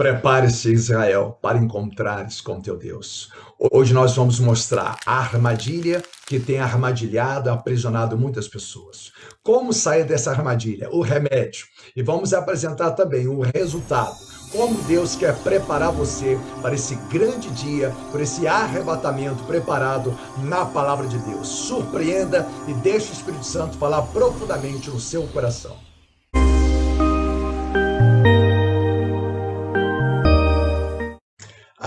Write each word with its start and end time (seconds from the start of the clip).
Prepare-se, 0.00 0.72
Israel, 0.72 1.38
para 1.42 1.58
encontrares 1.58 2.40
com 2.40 2.58
teu 2.58 2.74
Deus. 2.74 3.30
Hoje 3.58 3.92
nós 3.92 4.16
vamos 4.16 4.40
mostrar 4.40 4.96
a 5.04 5.18
armadilha 5.18 6.02
que 6.26 6.40
tem 6.40 6.58
armadilhado, 6.58 7.50
aprisionado 7.50 8.16
muitas 8.16 8.48
pessoas. 8.48 9.12
Como 9.42 9.74
sair 9.74 10.04
dessa 10.04 10.30
armadilha? 10.30 10.88
O 10.90 11.02
remédio. 11.02 11.66
E 11.94 12.02
vamos 12.02 12.32
apresentar 12.32 12.92
também 12.92 13.28
o 13.28 13.42
resultado. 13.42 14.16
Como 14.50 14.82
Deus 14.84 15.16
quer 15.16 15.36
preparar 15.40 15.92
você 15.92 16.38
para 16.62 16.74
esse 16.74 16.94
grande 17.10 17.50
dia, 17.50 17.92
por 18.10 18.22
esse 18.22 18.48
arrebatamento 18.48 19.44
preparado 19.44 20.18
na 20.38 20.64
palavra 20.64 21.06
de 21.08 21.18
Deus. 21.18 21.46
Surpreenda 21.46 22.48
e 22.66 22.72
deixe 22.72 23.10
o 23.10 23.12
Espírito 23.12 23.44
Santo 23.44 23.76
falar 23.76 24.00
profundamente 24.04 24.88
no 24.88 24.98
seu 24.98 25.26
coração. 25.26 25.89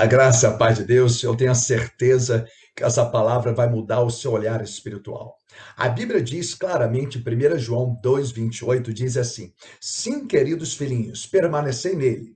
A 0.03 0.05
graça 0.05 0.49
a 0.49 0.57
paz 0.57 0.80
de 0.80 0.84
Deus, 0.84 1.23
eu 1.23 1.34
tenho 1.34 1.49
a 1.49 1.55
certeza 1.55 2.45
que 2.75 2.84
essa 2.84 3.05
palavra 3.05 3.53
vai 3.53 3.70
mudar 3.70 4.02
o 4.02 4.09
seu 4.09 4.34
olhar 4.34 4.61
espiritual. 4.61 5.38
A 5.77 5.88
Bíblia 5.88 6.21
diz 6.21 6.53
claramente, 6.53 7.17
1 7.17 7.57
João 7.57 7.98
2,28, 8.03 8.91
diz 8.91 9.16
assim: 9.16 9.53
Sim, 9.80 10.27
queridos 10.27 10.73
filhinhos, 10.73 11.25
permanecei 11.25 11.95
nele 11.95 12.35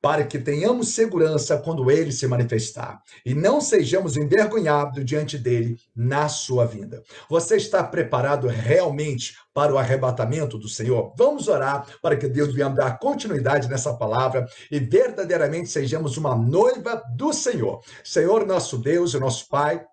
para 0.00 0.24
que 0.24 0.38
tenhamos 0.38 0.90
segurança 0.90 1.56
quando 1.58 1.90
ele 1.90 2.12
se 2.12 2.26
manifestar 2.26 3.02
e 3.24 3.34
não 3.34 3.60
sejamos 3.60 4.16
envergonhados 4.16 5.04
diante 5.04 5.38
dele 5.38 5.78
na 5.94 6.28
sua 6.28 6.64
vinda. 6.66 7.02
Você 7.28 7.56
está 7.56 7.82
preparado 7.82 8.46
realmente 8.46 9.36
para 9.52 9.72
o 9.72 9.78
arrebatamento 9.78 10.58
do 10.58 10.68
Senhor? 10.68 11.12
Vamos 11.16 11.48
orar 11.48 11.86
para 12.02 12.16
que 12.16 12.28
Deus 12.28 12.54
venha 12.54 12.68
dar 12.68 12.98
continuidade 12.98 13.68
nessa 13.68 13.94
palavra 13.94 14.46
e 14.70 14.78
verdadeiramente 14.78 15.70
sejamos 15.70 16.16
uma 16.16 16.36
noiva 16.36 17.02
do 17.14 17.32
Senhor. 17.32 17.80
Senhor, 18.04 18.46
nosso 18.46 18.78
Deus 18.78 19.14
e 19.14 19.18
nosso 19.18 19.48
Pai, 19.48 19.84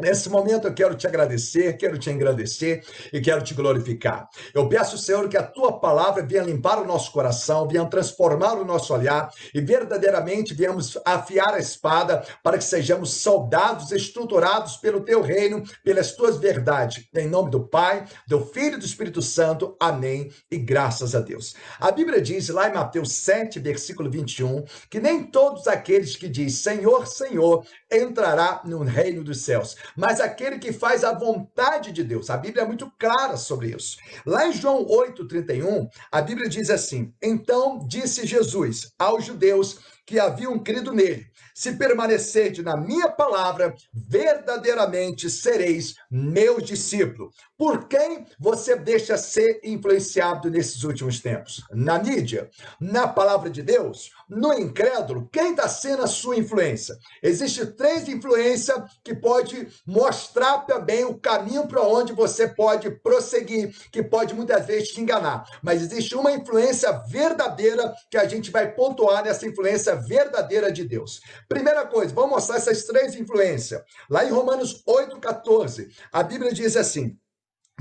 Nesse 0.00 0.28
momento 0.28 0.66
eu 0.66 0.74
quero 0.74 0.94
te 0.96 1.06
agradecer, 1.06 1.76
quero 1.76 1.96
te 1.96 2.10
agradecer 2.10 2.84
e 3.12 3.20
quero 3.20 3.42
te 3.42 3.54
glorificar. 3.54 4.28
Eu 4.52 4.68
peço, 4.68 4.98
Senhor, 4.98 5.28
que 5.28 5.36
a 5.36 5.42
tua 5.42 5.78
palavra 5.78 6.26
venha 6.26 6.42
limpar 6.42 6.80
o 6.80 6.86
nosso 6.86 7.12
coração, 7.12 7.68
venha 7.68 7.86
transformar 7.86 8.54
o 8.54 8.64
nosso 8.64 8.92
olhar 8.92 9.30
e 9.54 9.60
verdadeiramente 9.60 10.52
venhamos 10.52 10.98
afiar 11.04 11.54
a 11.54 11.60
espada 11.60 12.24
para 12.42 12.58
que 12.58 12.64
sejamos 12.64 13.14
soldados 13.14 13.92
estruturados 13.92 14.76
pelo 14.76 15.00
teu 15.00 15.22
reino, 15.22 15.62
pelas 15.84 16.12
tuas 16.12 16.38
verdades. 16.38 17.08
Em 17.14 17.28
nome 17.28 17.50
do 17.50 17.68
Pai, 17.68 18.04
do 18.26 18.44
Filho 18.46 18.76
e 18.76 18.78
do 18.78 18.84
Espírito 18.84 19.22
Santo. 19.22 19.76
Amém. 19.78 20.30
E 20.50 20.58
graças 20.58 21.14
a 21.14 21.20
Deus. 21.20 21.54
A 21.78 21.92
Bíblia 21.92 22.20
diz 22.20 22.48
lá 22.48 22.68
em 22.68 22.74
Mateus 22.74 23.12
7, 23.12 23.60
versículo 23.60 24.10
21, 24.10 24.64
que 24.90 24.98
nem 24.98 25.22
todos 25.22 25.68
aqueles 25.68 26.16
que 26.16 26.28
diz 26.28 26.58
Senhor, 26.58 27.06
Senhor 27.06 27.64
entrará 27.98 28.60
no 28.64 28.82
reino 28.82 29.22
dos 29.24 29.42
céus 29.42 29.76
mas 29.96 30.20
aquele 30.20 30.58
que 30.58 30.72
faz 30.72 31.04
a 31.04 31.12
vontade 31.12 31.92
de 31.92 32.02
Deus. 32.02 32.30
A 32.30 32.36
Bíblia 32.36 32.62
é 32.62 32.66
muito 32.66 32.90
clara 32.98 33.36
sobre 33.36 33.74
isso. 33.74 33.96
Lá 34.26 34.46
em 34.46 34.52
João 34.52 34.84
8:31, 34.86 35.88
a 36.10 36.20
Bíblia 36.20 36.48
diz 36.48 36.70
assim: 36.70 37.12
Então 37.22 37.78
disse 37.86 38.26
Jesus 38.26 38.92
aos 38.98 39.24
judeus 39.24 39.78
que 40.06 40.18
haviam 40.18 40.58
crido 40.58 40.92
nele: 40.92 41.26
Se 41.54 41.72
permanecerdes 41.76 42.64
na 42.64 42.76
minha 42.76 43.08
palavra, 43.08 43.74
verdadeiramente 43.92 45.30
sereis 45.30 45.94
meus 46.10 46.62
discípulos. 46.62 47.34
Por 47.56 47.86
quem 47.86 48.26
você 48.36 48.74
deixa 48.74 49.16
ser 49.16 49.60
influenciado 49.62 50.50
nesses 50.50 50.82
últimos 50.82 51.20
tempos? 51.20 51.62
Na 51.70 52.00
mídia? 52.00 52.50
Na 52.80 53.06
palavra 53.06 53.48
de 53.48 53.62
Deus? 53.62 54.10
No 54.28 54.52
incrédulo? 54.52 55.28
Quem 55.32 55.52
está 55.52 55.68
sendo 55.68 56.02
a 56.02 56.08
sua 56.08 56.36
influência? 56.36 56.98
Existem 57.22 57.66
três 57.66 58.08
influências 58.08 58.76
que 59.04 59.14
pode 59.14 59.68
mostrar 59.86 60.66
também 60.66 61.04
o 61.04 61.16
caminho 61.16 61.68
para 61.68 61.82
onde 61.82 62.12
você 62.12 62.48
pode 62.48 62.90
prosseguir, 62.90 63.72
que 63.92 64.02
pode 64.02 64.34
muitas 64.34 64.66
vezes 64.66 64.88
te 64.88 65.00
enganar. 65.00 65.44
Mas 65.62 65.80
existe 65.80 66.16
uma 66.16 66.32
influência 66.32 66.90
verdadeira 67.08 67.94
que 68.10 68.16
a 68.16 68.26
gente 68.26 68.50
vai 68.50 68.74
pontuar 68.74 69.22
nessa 69.22 69.46
influência 69.46 69.94
verdadeira 69.94 70.72
de 70.72 70.82
Deus. 70.82 71.20
Primeira 71.48 71.86
coisa, 71.86 72.12
vamos 72.12 72.30
mostrar 72.30 72.56
essas 72.56 72.82
três 72.82 73.14
influências. 73.14 73.80
Lá 74.10 74.24
em 74.24 74.30
Romanos 74.32 74.82
8,14, 74.84 75.88
a 76.10 76.22
Bíblia 76.24 76.52
diz 76.52 76.76
assim: 76.76 77.16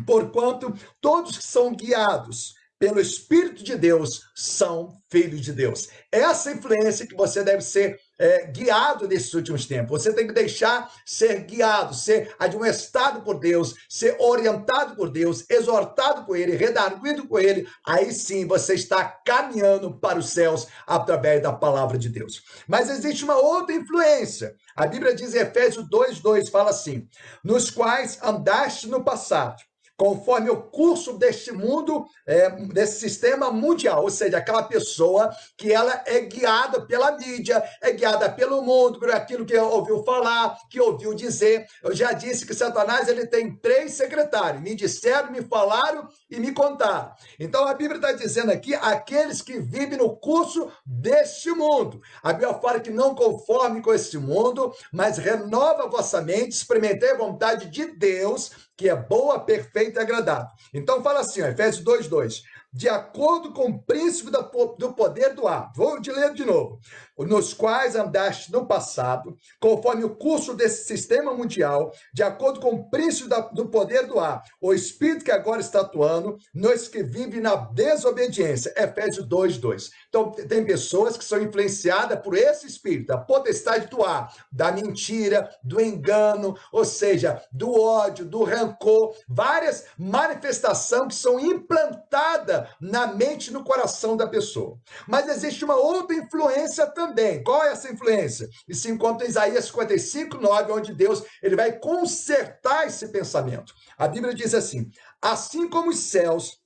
Porquanto 0.06 0.74
todos 1.02 1.38
que 1.38 1.44
são 1.44 1.76
guiados 1.76 2.56
pelo 2.84 3.00
Espírito 3.00 3.64
de 3.64 3.78
Deus 3.78 4.24
são 4.36 4.98
filhos 5.10 5.40
de 5.40 5.54
Deus. 5.54 5.88
Essa 6.12 6.52
influência 6.52 7.08
que 7.08 7.16
você 7.16 7.42
deve 7.42 7.62
ser 7.62 7.98
é, 8.20 8.46
guiado 8.48 9.08
nesses 9.08 9.34
últimos 9.34 9.66
tempos. 9.66 10.04
Você 10.04 10.14
tem 10.14 10.28
que 10.28 10.34
deixar 10.34 10.92
ser 11.06 11.46
guiado, 11.46 11.96
ser 11.96 12.36
admoestado 12.38 13.22
por 13.22 13.40
Deus, 13.40 13.74
ser 13.90 14.18
orientado 14.20 14.96
por 14.96 15.10
Deus, 15.10 15.46
exortado 15.50 16.26
por 16.26 16.38
Ele, 16.38 16.58
redarguido 16.58 17.26
por 17.26 17.42
Ele. 17.42 17.66
Aí 17.88 18.12
sim 18.12 18.46
você 18.46 18.74
está 18.74 19.06
caminhando 19.06 19.98
para 19.98 20.20
os 20.20 20.32
céus 20.32 20.68
através 20.86 21.42
da 21.42 21.54
palavra 21.54 21.98
de 21.98 22.10
Deus. 22.10 22.44
Mas 22.68 22.90
existe 22.90 23.24
uma 23.24 23.38
outra 23.38 23.74
influência. 23.74 24.56
A 24.76 24.86
Bíblia 24.86 25.16
diz 25.16 25.34
em 25.34 25.40
Efésios 25.40 25.90
2,2, 25.90 26.50
fala 26.50 26.70
assim: 26.70 27.08
nos 27.44 27.70
quais 27.70 28.20
andaste 28.22 28.88
no 28.88 29.04
passado 29.04 29.64
conforme 29.98 30.50
o 30.50 30.62
curso 30.62 31.14
deste 31.18 31.52
mundo, 31.52 32.06
é, 32.26 32.50
desse 32.50 33.00
sistema 33.00 33.52
mundial, 33.52 34.04
ou 34.04 34.10
seja, 34.10 34.38
aquela 34.38 34.64
pessoa 34.64 35.32
que 35.58 35.72
ela 35.72 36.04
é 36.06 36.22
guiada 36.22 36.82
pela 36.82 37.12
mídia, 37.18 37.64
é 37.82 37.92
guiada 37.92 38.30
pelo 38.30 38.62
mundo, 38.62 39.00
por 39.00 39.12
aquilo 39.12 39.46
que 39.46 39.58
ouviu 39.58 40.04
falar, 40.04 40.58
que 40.70 40.80
ouviu 40.80 41.14
dizer. 41.14 41.66
Eu 41.84 41.96
já 41.96 42.12
disse 42.12 42.46
que 42.46 42.54
Satanás 42.54 43.08
ele 43.08 43.28
tem 43.28 43.56
três 43.56 43.94
secretários: 43.94 44.62
me 44.62 44.76
disseram, 44.76 45.32
me 45.32 45.42
falaram 45.42 46.08
e 46.30 46.40
me 46.40 46.52
contaram. 46.52 47.14
Então 47.40 47.68
a 47.68 47.74
Bíblia 47.74 47.98
está 47.98 48.12
dizendo 48.12 48.52
aqui 48.52 48.74
aqueles 48.76 49.42
que 49.42 49.60
vivem 49.60 49.98
no 49.98 50.16
curso 50.18 50.72
deste 50.86 51.52
mundo. 51.52 52.02
A 52.22 52.34
Bíblia 52.34 52.54
fala 52.56 52.80
que 52.80 52.90
não 52.90 53.14
conforme 53.14 53.82
com 53.82 53.94
esse 53.94 54.18
mundo, 54.18 54.74
mas 54.92 55.18
renova 55.18 55.88
vossa 55.88 56.22
mente, 56.22 56.52
experimentei 56.52 57.12
a 57.12 57.18
vontade 57.18 57.70
de 57.70 57.86
Deus 57.86 58.52
que 58.76 58.90
é 58.90 58.96
boa, 58.96 59.40
perfeita 59.40 60.00
e 60.00 60.04
agradável. 60.04 60.48
Então 60.74 61.04
fala 61.04 61.20
assim, 61.20 61.42
ó, 61.42 61.48
Efésios 61.48 61.84
2:2 61.84 62.42
de 62.74 62.90
acordo 62.90 63.54
com 63.54 63.70
o 63.70 63.80
príncipe 63.80 64.32
do 64.32 64.94
poder 64.94 65.36
do 65.36 65.48
ar. 65.48 65.72
Vou 65.76 66.02
te 66.02 66.12
ler 66.12 66.34
de 66.34 66.44
novo. 66.44 66.80
Nos 67.18 67.54
quais 67.54 67.96
andaste 67.96 68.52
no 68.52 68.66
passado, 68.66 69.38
conforme 69.60 70.04
o 70.04 70.16
curso 70.16 70.56
desse 70.56 70.86
sistema 70.86 71.34
mundial, 71.34 71.94
de 72.12 72.24
acordo 72.24 72.60
com 72.60 72.72
o 72.72 72.90
príncipe 72.90 73.30
do 73.54 73.70
poder 73.70 74.08
do 74.08 74.20
ar, 74.20 74.44
o 74.60 74.74
espírito 74.74 75.24
que 75.24 75.32
agora 75.32 75.62
está 75.62 75.82
atuando, 75.82 76.38
nos 76.54 76.88
que 76.88 77.04
vivem 77.04 77.40
na 77.40 77.56
desobediência. 77.56 78.74
Efésios 78.76 79.28
2, 79.28 79.58
2. 79.58 79.92
Então, 80.10 80.32
tem 80.32 80.66
pessoas 80.66 81.16
que 81.16 81.24
são 81.24 81.40
influenciadas 81.40 82.20
por 82.22 82.36
esse 82.36 82.66
espírito, 82.66 83.14
a 83.14 83.18
potestade 83.18 83.88
do 83.88 84.04
ar, 84.04 84.34
da 84.52 84.72
mentira, 84.72 85.48
do 85.64 85.80
engano, 85.80 86.58
ou 86.72 86.84
seja, 86.84 87.44
do 87.52 87.80
ódio, 87.80 88.26
do 88.26 88.44
rancor, 88.44 89.16
várias 89.28 89.86
manifestações 89.98 91.08
que 91.08 91.16
são 91.16 91.40
implantadas 91.40 92.63
na 92.80 93.08
mente 93.08 93.48
e 93.48 93.54
no 93.54 93.64
coração 93.64 94.16
da 94.16 94.28
pessoa. 94.28 94.78
Mas 95.08 95.28
existe 95.28 95.64
uma 95.64 95.76
outra 95.76 96.16
influência 96.16 96.88
também. 96.88 97.44
Qual 97.44 97.64
é 97.64 97.72
essa 97.72 97.92
influência? 97.92 98.50
E 98.68 98.76
se 98.76 98.90
encontra 98.90 99.26
em 99.26 99.30
Isaías 99.30 99.66
55, 99.66 100.38
9, 100.38 100.72
onde 100.72 100.94
Deus 100.94 101.24
ele 101.42 101.56
vai 101.56 101.74
consertar 101.80 102.88
esse 102.88 103.08
pensamento. 103.10 103.74
A 103.98 104.08
Bíblia 104.08 104.34
diz 104.34 104.54
assim: 104.54 104.90
assim 105.22 105.70
como 105.70 105.90
os 105.90 106.00
céus 106.00 106.64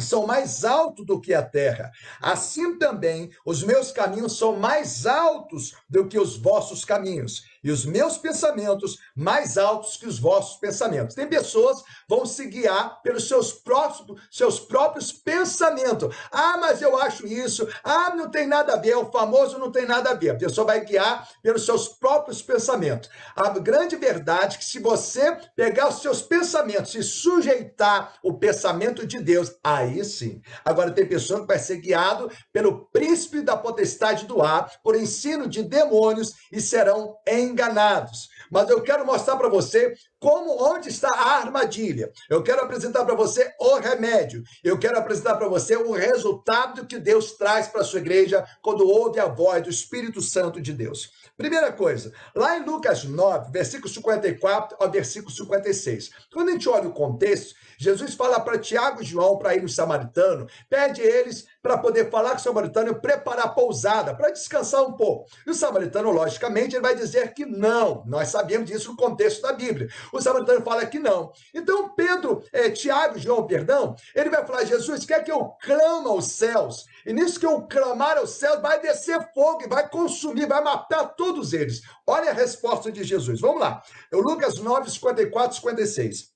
são 0.00 0.26
mais 0.26 0.64
altos 0.64 1.06
do 1.06 1.20
que 1.20 1.32
a 1.32 1.42
terra. 1.42 1.90
Assim 2.20 2.78
também 2.78 3.30
os 3.44 3.62
meus 3.62 3.90
caminhos 3.92 4.36
são 4.38 4.56
mais 4.56 5.06
altos 5.06 5.74
do 5.88 6.06
que 6.06 6.18
os 6.18 6.36
vossos 6.36 6.84
caminhos, 6.84 7.44
e 7.66 7.70
os 7.72 7.84
meus 7.84 8.16
pensamentos 8.16 8.96
mais 9.12 9.58
altos 9.58 9.96
que 9.96 10.06
os 10.06 10.20
vossos 10.20 10.56
pensamentos. 10.60 11.16
Tem 11.16 11.26
pessoas 11.26 11.82
vão 12.08 12.24
se 12.24 12.46
guiar 12.46 13.02
pelos 13.02 13.26
seus 13.26 13.52
próprios, 13.52 14.20
seus 14.30 14.60
próprios 14.60 15.10
pensamentos. 15.10 16.14
Ah, 16.30 16.56
mas 16.58 16.80
eu 16.80 16.96
acho 16.96 17.26
isso. 17.26 17.68
Ah, 17.82 18.14
não 18.14 18.30
tem 18.30 18.46
nada 18.46 18.74
a 18.74 18.76
ver. 18.76 18.94
O 18.94 19.10
famoso 19.10 19.58
não 19.58 19.72
tem 19.72 19.84
nada 19.84 20.10
a 20.10 20.14
ver. 20.14 20.30
A 20.30 20.34
pessoa 20.36 20.64
vai 20.64 20.84
guiar 20.84 21.28
pelos 21.42 21.66
seus 21.66 21.88
próprios 21.88 22.40
pensamentos. 22.40 23.10
A 23.34 23.48
grande 23.48 23.96
verdade 23.96 24.54
é 24.54 24.58
que 24.60 24.64
se 24.64 24.78
você 24.78 25.36
pegar 25.56 25.88
os 25.88 26.00
seus 26.00 26.22
pensamentos 26.22 26.94
e 26.94 27.02
sujeitar 27.02 28.14
o 28.22 28.34
pensamento 28.34 29.04
de 29.04 29.18
Deus, 29.18 29.56
aí 29.64 30.04
sim. 30.04 30.40
Agora 30.64 30.92
tem 30.92 31.04
pessoa 31.04 31.40
que 31.40 31.48
vai 31.48 31.58
ser 31.58 31.78
guiado 31.78 32.30
pelo 32.52 32.86
príncipe 32.92 33.40
da 33.40 33.56
potestade 33.56 34.24
do 34.24 34.40
ar, 34.40 34.70
por 34.84 34.94
ensino 34.94 35.48
de 35.48 35.64
demônios 35.64 36.32
e 36.52 36.60
serão 36.60 37.16
enganados 37.26 37.55
enganados. 37.56 38.28
mas 38.50 38.68
eu 38.68 38.80
quero 38.82 39.04
mostrar 39.04 39.36
para 39.36 39.48
você 39.48 39.94
como 40.20 40.72
onde 40.72 40.88
está 40.88 41.10
a 41.10 41.38
armadilha. 41.38 42.12
Eu 42.30 42.42
quero 42.42 42.62
apresentar 42.62 43.04
para 43.04 43.14
você 43.14 43.52
o 43.60 43.78
remédio. 43.78 44.42
Eu 44.62 44.78
quero 44.78 44.98
apresentar 44.98 45.36
para 45.36 45.48
você 45.48 45.76
o 45.76 45.92
resultado 45.92 46.86
que 46.86 46.98
Deus 46.98 47.32
traz 47.32 47.66
para 47.66 47.80
a 47.80 47.84
sua 47.84 48.00
igreja 48.00 48.46
quando 48.62 48.86
ouve 48.86 49.18
a 49.18 49.26
voz 49.26 49.62
do 49.62 49.70
Espírito 49.70 50.22
Santo 50.22 50.60
de 50.60 50.72
Deus. 50.72 51.10
Primeira 51.36 51.70
coisa, 51.70 52.12
lá 52.34 52.56
em 52.56 52.64
Lucas 52.64 53.04
9, 53.04 53.50
versículo 53.50 53.92
54 53.92 54.76
ao 54.80 54.90
versículo 54.90 55.30
56. 55.30 56.10
Quando 56.32 56.48
a 56.48 56.52
gente 56.52 56.68
olha 56.68 56.88
o 56.88 56.94
contexto, 56.94 57.54
Jesus 57.78 58.14
fala 58.14 58.40
para 58.40 58.58
Tiago 58.58 59.02
e 59.02 59.04
João 59.04 59.36
para 59.36 59.54
ir 59.54 59.60
no 59.60 59.68
samaritano, 59.68 60.46
pede 60.70 61.02
eles 61.02 61.46
para 61.66 61.78
poder 61.78 62.08
falar 62.08 62.30
com 62.30 62.36
o 62.36 62.40
samaritano 62.40 62.92
e 62.92 62.94
preparar 62.94 63.46
a 63.46 63.48
pousada, 63.48 64.14
para 64.14 64.30
descansar 64.30 64.84
um 64.84 64.92
pouco. 64.92 65.28
E 65.44 65.50
o 65.50 65.54
samaritano, 65.54 66.12
logicamente, 66.12 66.76
ele 66.76 66.82
vai 66.82 66.94
dizer 66.94 67.34
que 67.34 67.44
não. 67.44 68.04
Nós 68.06 68.28
sabemos 68.28 68.70
disso 68.70 68.92
no 68.92 68.96
contexto 68.96 69.42
da 69.42 69.52
Bíblia. 69.52 69.88
O 70.12 70.20
samaritano 70.20 70.62
fala 70.62 70.86
que 70.86 71.00
não. 71.00 71.32
Então, 71.52 71.88
Pedro, 71.88 72.44
é, 72.52 72.70
Tiago, 72.70 73.18
João, 73.18 73.48
perdão, 73.48 73.96
ele 74.14 74.30
vai 74.30 74.46
falar: 74.46 74.64
Jesus, 74.64 75.04
quer 75.04 75.24
que 75.24 75.32
eu 75.32 75.56
clame 75.60 76.06
aos 76.06 76.26
céus? 76.26 76.86
E 77.04 77.12
nisso 77.12 77.40
que 77.40 77.46
eu 77.46 77.62
clamar 77.62 78.16
aos 78.16 78.30
céus, 78.30 78.62
vai 78.62 78.80
descer 78.80 79.20
fogo 79.34 79.64
e 79.64 79.68
vai 79.68 79.88
consumir, 79.88 80.46
vai 80.46 80.62
matar 80.62 81.16
todos 81.16 81.52
eles. 81.52 81.82
Olha 82.06 82.30
a 82.30 82.34
resposta 82.34 82.92
de 82.92 83.02
Jesus. 83.02 83.40
Vamos 83.40 83.60
lá. 83.60 83.82
É 84.12 84.16
Lucas 84.16 84.60
9, 84.60 84.88
54, 84.88 85.56
56. 85.56 86.35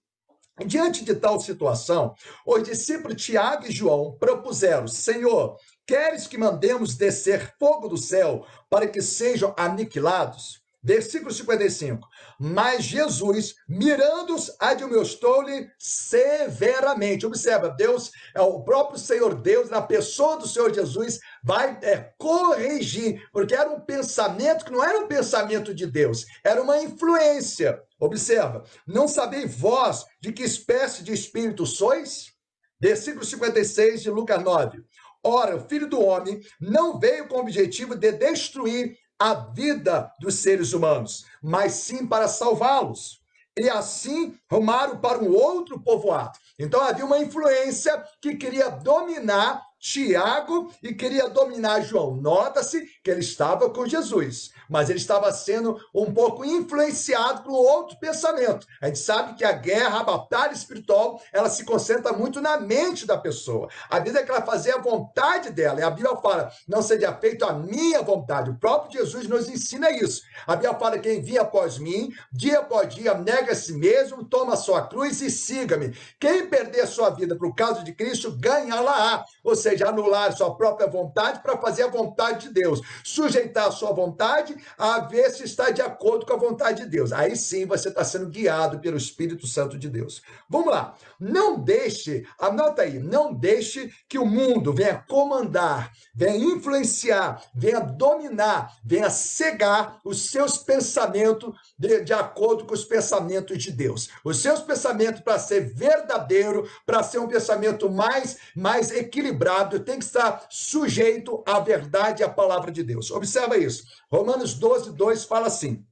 Diante 0.66 1.04
de 1.04 1.14
tal 1.14 1.40
situação, 1.40 2.14
os 2.46 2.62
discípulos 2.62 3.22
Tiago 3.22 3.66
e 3.66 3.72
João 3.72 4.16
propuseram: 4.18 4.86
Senhor, 4.86 5.56
queres 5.86 6.26
que 6.26 6.36
mandemos 6.36 6.94
descer 6.94 7.54
fogo 7.58 7.88
do 7.88 7.96
céu 7.96 8.46
para 8.68 8.86
que 8.86 9.00
sejam 9.00 9.54
aniquilados? 9.56 10.59
Versículo 10.82 11.30
55. 11.30 12.08
Mas 12.38 12.84
Jesus, 12.84 13.54
mirando-os, 13.68 14.50
admoestou-lhe 14.58 15.70
severamente. 15.78 17.26
Observa, 17.26 17.68
Deus, 17.68 18.10
é 18.34 18.40
o 18.40 18.62
próprio 18.62 18.98
Senhor 18.98 19.34
Deus, 19.34 19.68
na 19.68 19.82
pessoa 19.82 20.38
do 20.38 20.48
Senhor 20.48 20.72
Jesus, 20.72 21.20
vai 21.44 21.78
é, 21.82 22.12
corrigir, 22.18 23.28
porque 23.30 23.54
era 23.54 23.70
um 23.70 23.80
pensamento 23.80 24.64
que 24.64 24.72
não 24.72 24.82
era 24.82 24.98
um 24.98 25.06
pensamento 25.06 25.74
de 25.74 25.86
Deus, 25.86 26.24
era 26.42 26.62
uma 26.62 26.78
influência. 26.78 27.82
Observa, 27.98 28.64
não 28.86 29.06
sabeis 29.06 29.54
vós 29.54 30.06
de 30.18 30.32
que 30.32 30.42
espécie 30.42 31.02
de 31.02 31.12
espírito 31.12 31.66
sois? 31.66 32.32
Versículo 32.80 33.22
56 33.22 34.00
de 34.00 34.10
Lucas 34.10 34.42
9. 34.42 34.82
Ora, 35.22 35.56
o 35.56 35.68
filho 35.68 35.86
do 35.86 36.00
homem 36.00 36.40
não 36.58 36.98
veio 36.98 37.28
com 37.28 37.36
o 37.36 37.40
objetivo 37.40 37.94
de 37.94 38.10
destruir 38.12 38.96
a 39.20 39.34
vida 39.34 40.10
dos 40.18 40.36
seres 40.36 40.72
humanos, 40.72 41.26
mas 41.42 41.74
sim 41.74 42.06
para 42.06 42.26
salvá-los. 42.26 43.20
E 43.58 43.68
assim 43.68 44.34
rumaram 44.50 44.98
para 44.98 45.18
um 45.18 45.30
outro 45.30 45.78
povoado. 45.78 46.38
Então 46.58 46.80
havia 46.80 47.04
uma 47.04 47.18
influência 47.18 48.02
que 48.22 48.36
queria 48.36 48.70
dominar 48.70 49.62
Tiago 49.78 50.72
e 50.82 50.94
queria 50.94 51.28
dominar 51.28 51.82
João. 51.82 52.16
Nota-se 52.16 52.86
que 53.02 53.10
ele 53.10 53.20
estava 53.20 53.68
com 53.68 53.86
Jesus, 53.86 54.52
mas 54.70 54.88
ele 54.88 55.00
estava 55.00 55.30
sendo 55.32 55.78
um 55.92 56.14
pouco 56.14 56.44
influenciado 56.44 57.42
por 57.42 57.52
outro 57.52 57.98
pensamento. 57.98 58.66
A 58.80 58.86
gente 58.86 59.00
sabe 59.00 59.34
que 59.34 59.44
a 59.44 59.52
guerra, 59.52 60.00
a 60.00 60.04
batalha 60.04 60.52
espiritual, 60.52 61.20
ela 61.32 61.50
se 61.50 61.64
concentra 61.64 62.12
muito 62.12 62.40
na 62.40 62.58
mente 62.58 63.04
da 63.04 63.18
pessoa. 63.18 63.68
A 63.90 63.98
vida 63.98 64.20
é 64.20 64.22
que 64.22 64.30
ela 64.30 64.42
fazia 64.42 64.76
a 64.76 64.80
vontade 64.80 65.50
dela. 65.50 65.80
E 65.80 65.82
a 65.82 65.90
Bíblia 65.90 66.16
fala: 66.16 66.52
não 66.68 66.80
seja 66.80 67.12
feito 67.14 67.44
a 67.44 67.52
minha 67.52 68.00
vontade. 68.02 68.50
O 68.50 68.54
próprio 68.54 69.00
Jesus 69.00 69.26
nos 69.26 69.48
ensina 69.48 69.90
isso. 69.90 70.22
A 70.46 70.54
Bíblia 70.54 70.78
fala: 70.78 70.98
quem 70.98 71.20
via 71.20 71.42
após 71.42 71.76
mim, 71.76 72.12
dia 72.32 72.60
após 72.60 72.94
dia, 72.94 73.14
nega 73.14 73.52
a 73.52 73.56
si 73.56 73.72
mesmo, 73.72 74.24
toma 74.24 74.54
a 74.54 74.56
sua 74.56 74.86
cruz 74.86 75.20
e 75.20 75.30
siga-me. 75.30 75.96
Quem 76.20 76.46
perder 76.46 76.82
a 76.82 76.86
sua 76.86 77.10
vida 77.10 77.34
por 77.34 77.52
causa 77.56 77.82
de 77.82 77.92
Cristo, 77.92 78.30
ganha-la. 78.38 79.24
Ou 79.42 79.56
seja, 79.56 79.88
anular 79.88 80.36
sua 80.36 80.54
própria 80.54 80.86
vontade 80.86 81.40
para 81.42 81.56
fazer 81.56 81.82
a 81.82 81.88
vontade 81.88 82.48
de 82.48 82.54
Deus. 82.54 82.80
Sujeitar 83.02 83.66
a 83.66 83.72
sua 83.72 83.92
vontade 83.92 84.59
a 84.76 85.00
ver 85.00 85.30
se 85.30 85.44
está 85.44 85.70
de 85.70 85.82
acordo 85.82 86.26
com 86.26 86.32
a 86.32 86.38
vontade 86.38 86.84
de 86.84 86.90
Deus. 86.90 87.12
Aí 87.12 87.36
sim 87.36 87.66
você 87.66 87.88
está 87.88 88.04
sendo 88.04 88.26
guiado 88.26 88.80
pelo 88.80 88.96
Espírito 88.96 89.46
Santo 89.46 89.78
de 89.78 89.88
Deus. 89.88 90.22
Vamos 90.48 90.70
lá. 90.70 90.94
Não 91.18 91.58
deixe, 91.58 92.24
anota 92.38 92.82
aí, 92.82 92.98
não 92.98 93.34
deixe 93.34 93.92
que 94.08 94.18
o 94.18 94.26
mundo 94.26 94.72
venha 94.72 95.04
comandar, 95.08 95.92
venha 96.14 96.36
influenciar, 96.36 97.42
venha 97.54 97.80
dominar, 97.80 98.76
venha 98.84 99.10
cegar 99.10 99.98
os 100.04 100.30
seus 100.30 100.58
pensamentos 100.58 101.54
de, 101.80 102.02
de 102.02 102.12
acordo 102.12 102.66
com 102.66 102.74
os 102.74 102.84
pensamentos 102.84 103.56
de 103.56 103.72
Deus. 103.72 104.10
Os 104.22 104.42
seus 104.42 104.60
pensamentos 104.60 105.22
para 105.22 105.38
ser 105.38 105.72
verdadeiro, 105.74 106.68
para 106.84 107.02
ser 107.02 107.18
um 107.18 107.26
pensamento 107.26 107.88
mais, 107.88 108.36
mais 108.54 108.90
equilibrado 108.90 109.80
tem 109.80 109.98
que 109.98 110.04
estar 110.04 110.46
sujeito 110.50 111.42
à 111.46 111.58
verdade 111.58 112.20
e 112.20 112.24
à 112.24 112.28
palavra 112.28 112.70
de 112.70 112.82
Deus. 112.82 113.10
Observa 113.10 113.56
isso. 113.56 113.84
Romanos 114.12 114.52
12, 114.52 114.92
2 114.92 115.24
fala 115.24 115.46
assim: 115.46 115.82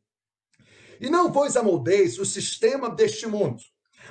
E 1.01 1.09
não 1.09 1.33
vos 1.33 1.57
amoldeis 1.57 2.19
o 2.19 2.25
sistema 2.27 2.91
deste 2.91 3.27
mundo, 3.27 3.63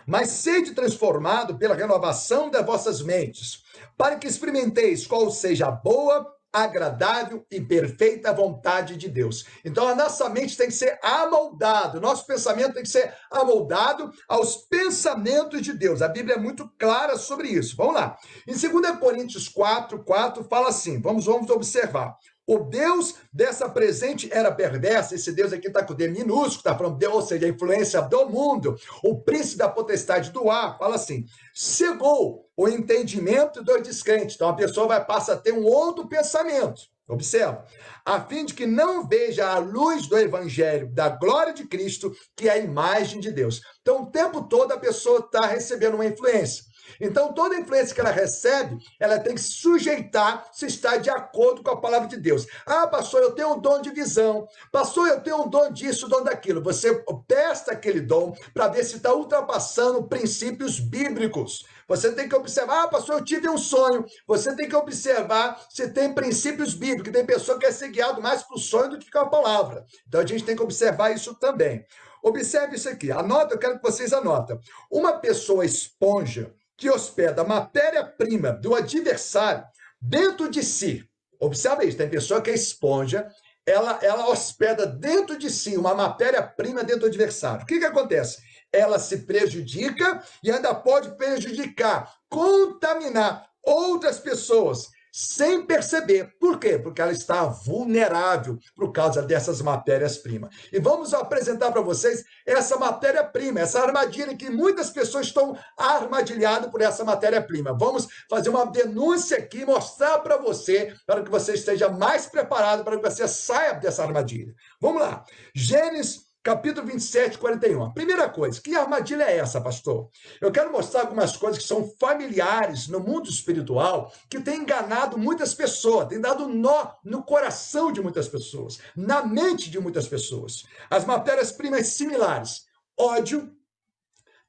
mas 0.08 0.30
sede 0.30 0.74
transformado 0.74 1.60
pela 1.60 1.76
renovação 1.76 2.50
das 2.50 2.66
vossas 2.66 3.04
mentes, 3.04 3.62
para 3.96 4.16
que 4.16 4.26
experimenteis 4.26 5.06
qual 5.06 5.30
seja 5.30 5.68
a 5.68 5.72
boa, 5.72 6.26
agradável 6.52 7.46
e 7.52 7.62
perfeita 7.62 8.34
vontade 8.34 8.98
de 8.98 9.10
Deus. 9.10 9.46
Então 9.64 9.88
a 9.88 9.96
nossa 9.96 10.30
mente 10.30 10.58
tem 10.58 10.68
que 10.68 10.74
ser 10.74 11.00
amoldado, 11.02 12.02
nosso 12.02 12.26
pensamento 12.26 12.74
tem 12.74 12.84
que 12.84 12.90
ser 12.90 13.14
amoldado 13.32 14.12
aos 14.28 14.56
pensamentos 14.56 15.62
de 15.62 15.74
Deus. 15.74 16.02
A 16.02 16.08
Bíblia 16.08 16.36
é 16.36 16.40
muito 16.40 16.70
clara 16.78 17.18
sobre 17.18 17.50
isso. 17.50 17.76
Vamos 17.76 17.96
lá. 17.96 18.18
Em 18.48 18.56
2 18.56 18.98
Coríntios 19.00 19.48
4, 19.48 20.04
4 20.04 20.44
fala 20.44 20.70
assim: 20.70 21.02
vamos, 21.02 21.26
vamos 21.26 21.50
observar. 21.50 22.16
O 22.48 22.60
Deus 22.60 23.16
dessa 23.32 23.70
presente 23.70 24.32
era 24.32 24.50
perversa, 24.50 25.16
esse 25.16 25.34
Deus 25.34 25.52
aqui 25.52 25.68
está 25.68 25.84
com 25.84 25.92
o 25.92 25.96
D 25.96 26.08
minúsculo, 26.08 26.60
está 26.60 26.78
falando 26.78 26.98
Deus, 26.98 27.14
ou 27.14 27.22
seja, 27.22 27.46
a 27.46 27.50
influência 27.50 28.02
do 28.02 28.30
mundo, 28.30 28.78
o 29.04 29.20
príncipe 29.20 29.58
da 29.58 29.68
potestade 29.68 30.32
do 30.32 30.50
ar, 30.50 30.78
fala 30.78 30.96
assim, 30.96 31.26
cegou 31.54 32.50
o 32.56 32.70
entendimento 32.70 33.62
dos 33.62 33.84
descrentes. 33.84 34.36
Então 34.36 34.48
a 34.48 34.56
pessoa 34.56 34.88
vai 34.88 35.06
passar 35.06 35.34
a 35.34 35.38
ter 35.38 35.52
um 35.52 35.66
outro 35.66 36.08
pensamento. 36.08 36.84
Observa, 37.10 37.66
a 38.06 38.22
fim 38.22 38.44
de 38.44 38.54
que 38.54 38.66
não 38.66 39.08
veja 39.08 39.48
a 39.48 39.60
luz 39.60 40.08
do 40.08 40.18
evangelho 40.18 40.90
da 40.94 41.08
glória 41.08 41.54
de 41.54 41.66
Cristo, 41.66 42.14
que 42.36 42.50
é 42.50 42.54
a 42.54 42.58
imagem 42.58 43.22
de 43.22 43.32
Deus. 43.32 43.62
Então, 43.82 44.04
o 44.04 44.12
tempo 44.12 44.44
todo 44.44 44.74
a 44.74 44.78
pessoa 44.78 45.20
está 45.20 45.46
recebendo 45.46 45.96
uma 45.96 46.06
influência. 46.06 46.66
Então, 47.00 47.34
toda 47.34 47.58
influência 47.58 47.94
que 47.94 48.02
ela 48.02 48.12
recebe, 48.12 48.78
ela 49.00 49.20
tem 49.20 49.36
que 49.36 49.42
sujeitar 49.42 50.48
se 50.52 50.66
está 50.66 50.98
de 50.98 51.10
acordo 51.10 51.64
com 51.64 51.72
a 51.72 51.82
palavra 51.82 52.08
de 52.08 52.18
Deus. 52.18 52.46
Ah, 52.66 52.88
pastor, 52.88 53.22
eu 53.22 53.32
tenho 53.32 53.54
um 53.54 53.60
dom 53.60 53.82
de 53.82 53.92
visão. 53.92 54.48
Pastor, 54.72 55.08
eu 55.08 55.22
tenho 55.22 55.44
um 55.44 55.50
dom 55.50 55.72
disso, 55.72 56.08
dom 56.08 56.24
daquilo. 56.24 56.64
Você 56.64 57.04
testa 57.28 57.72
aquele 57.72 58.02
dom 58.02 58.36
para 58.54 58.68
ver 58.68 58.84
se 58.84 58.98
está 58.98 59.14
ultrapassando 59.14 60.08
princípios 60.08 60.80
bíblicos. 60.80 61.66
Você 61.88 62.12
tem 62.12 62.28
que 62.28 62.36
observar, 62.36 62.84
ah, 62.84 62.88
pastor, 62.88 63.20
eu 63.20 63.24
tive 63.24 63.48
um 63.48 63.58
sonho. 63.58 64.06
Você 64.28 64.54
tem 64.56 64.68
que 64.68 64.76
observar 64.76 65.62
se 65.70 65.90
tem 65.90 66.14
princípios 66.14 66.74
bíblicos. 66.74 67.14
Tem 67.14 67.26
pessoa 67.26 67.58
que 67.58 67.66
é 67.66 67.72
ser 67.72 67.90
guiado 67.90 68.22
mais 68.22 68.44
para 68.44 68.58
o 68.58 68.60
sonho 68.60 68.90
do 68.90 69.00
que 69.00 69.10
com 69.10 69.20
a 69.20 69.30
palavra. 69.30 69.86
Então 70.08 70.20
a 70.20 70.26
gente 70.26 70.44
tem 70.44 70.56
que 70.56 70.64
observar 70.64 71.12
isso 71.12 71.34
também. 71.36 71.86
Observe 72.22 72.76
isso 72.76 72.90
aqui. 72.90 73.12
Anota, 73.12 73.54
eu 73.54 73.60
quero 73.60 73.78
que 73.80 73.84
vocês 73.84 74.12
anotem. 74.12 74.60
Uma 74.92 75.14
pessoa 75.14 75.66
esponja, 75.66 76.54
que 76.78 76.90
hospeda 76.90 77.44
matéria-prima 77.44 78.52
do 78.52 78.76
adversário 78.76 79.66
dentro 80.00 80.50
de 80.50 80.64
si. 80.64 81.04
Observa 81.40 81.84
isso, 81.84 81.98
tem 81.98 82.10
pessoa 82.10 82.42
que 82.42 82.52
é 82.52 82.54
esponja, 82.54 83.28
ela, 83.66 84.00
ela 84.02 84.30
hospeda 84.30 84.86
dentro 84.86 85.38
de 85.38 85.50
si 85.50 85.76
uma 85.76 85.94
matéria-prima 85.94 86.84
dentro 86.84 87.02
do 87.02 87.08
adversário. 87.08 87.64
O 87.64 87.66
que, 87.66 87.80
que 87.80 87.86
acontece? 87.86 88.38
Ela 88.72 89.00
se 89.00 89.26
prejudica 89.26 90.24
e 90.44 90.52
ainda 90.52 90.74
pode 90.74 91.18
prejudicar, 91.18 92.14
contaminar 92.30 93.50
outras 93.64 94.20
pessoas 94.20 94.88
sem 95.18 95.66
perceber. 95.66 96.36
Por 96.40 96.60
quê? 96.60 96.78
Porque 96.78 97.02
ela 97.02 97.12
está 97.12 97.46
vulnerável 97.46 98.60
por 98.76 98.92
causa 98.92 99.20
dessas 99.20 99.64
matérias-primas. 99.64 100.56
E 100.72 100.80
vamos 100.80 101.12
apresentar 101.12 101.72
para 101.72 101.82
vocês 101.82 102.24
essa 102.46 102.78
matéria-prima, 102.78 103.62
essa 103.62 103.82
armadilha 103.82 104.38
que 104.38 104.48
muitas 104.48 104.92
pessoas 104.92 105.26
estão 105.26 105.58
armadilhadas 105.76 106.70
por 106.70 106.82
essa 106.82 107.04
matéria-prima. 107.04 107.76
Vamos 107.76 108.08
fazer 108.30 108.50
uma 108.50 108.68
denúncia 108.68 109.40
aqui, 109.40 109.66
mostrar 109.66 110.20
para 110.20 110.38
você, 110.38 110.94
para 111.04 111.24
que 111.24 111.32
você 111.32 111.54
esteja 111.54 111.90
mais 111.90 112.28
preparado, 112.28 112.84
para 112.84 112.96
que 112.98 113.10
você 113.10 113.28
saia 113.28 113.74
dessa 113.74 114.04
armadilha. 114.04 114.54
Vamos 114.80 115.02
lá. 115.02 115.26
Gênesis 115.56 116.27
capítulo 116.48 116.88
27, 116.88 117.38
41. 117.40 117.92
Primeira 117.92 118.30
coisa, 118.30 118.62
que 118.62 118.74
armadilha 118.74 119.24
é 119.24 119.38
essa, 119.38 119.60
pastor? 119.60 120.10
Eu 120.40 120.50
quero 120.50 120.72
mostrar 120.72 121.02
algumas 121.02 121.36
coisas 121.36 121.62
que 121.62 121.68
são 121.68 121.94
familiares 122.00 122.88
no 122.88 123.02
mundo 123.02 123.30
espiritual, 123.30 124.14
que 124.30 124.40
tem 124.40 124.62
enganado 124.62 125.18
muitas 125.18 125.54
pessoas, 125.54 126.08
tem 126.08 126.22
dado 126.22 126.48
nó 126.48 126.94
no 127.04 127.22
coração 127.22 127.92
de 127.92 128.02
muitas 128.02 128.30
pessoas, 128.30 128.80
na 128.96 129.26
mente 129.26 129.70
de 129.70 129.78
muitas 129.78 130.08
pessoas. 130.08 130.66
As 130.90 131.04
matérias-primas 131.04 131.88
similares: 131.88 132.66
ódio, 132.98 133.54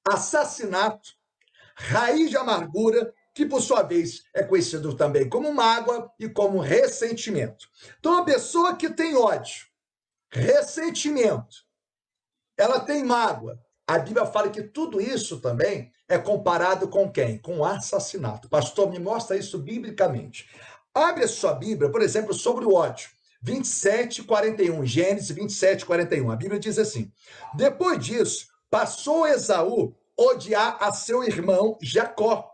assassinato, 0.09 1.11
raiz 1.75 2.31
de 2.31 2.37
amargura, 2.37 3.13
que 3.35 3.45
por 3.45 3.61
sua 3.61 3.83
vez 3.83 4.23
é 4.33 4.45
conhecido 4.45 4.95
também 4.95 5.29
como 5.29 5.53
mágoa 5.53 6.09
e 6.17 6.29
como 6.29 6.61
ressentimento. 6.61 7.69
Então, 7.99 8.17
a 8.19 8.25
pessoa 8.25 8.77
que 8.77 8.89
tem 8.89 9.17
ódio, 9.17 9.67
ressentimento, 10.31 11.67
ela 12.59 12.81
tem 12.81 13.05
mágoa. 13.05 13.59
A 13.87 13.99
Bíblia 13.99 14.27
fala 14.27 14.51
que 14.51 14.63
tudo 14.63 15.01
isso 15.01 15.41
também 15.41 15.91
é 16.07 16.19
comparado 16.19 16.89
com 16.89 17.11
quem? 17.11 17.39
Com 17.39 17.65
assassinato. 17.65 18.49
Pastor, 18.49 18.91
me 18.91 18.99
mostra 18.99 19.37
isso 19.37 19.59
biblicamente. 19.59 20.47
Abre 20.93 21.25
a 21.25 21.29
sua 21.29 21.55
Bíblia, 21.55 21.91
por 21.91 22.03
exemplo, 22.03 22.35
sobre 22.35 22.65
o 22.67 22.75
ódio. 22.75 23.09
27, 23.41 24.25
41, 24.25 24.85
Gênesis 24.85 25.31
27, 25.31 25.87
41. 25.87 26.31
A 26.31 26.37
Bíblia 26.37 26.59
diz 26.59 26.79
assim: 26.79 27.11
Depois 27.55 28.05
disso, 28.05 28.49
passou 28.69 29.27
Esaú 29.27 29.95
odiar 30.17 30.77
a 30.81 30.93
seu 30.93 31.23
irmão 31.23 31.79
Jacó 31.81 32.53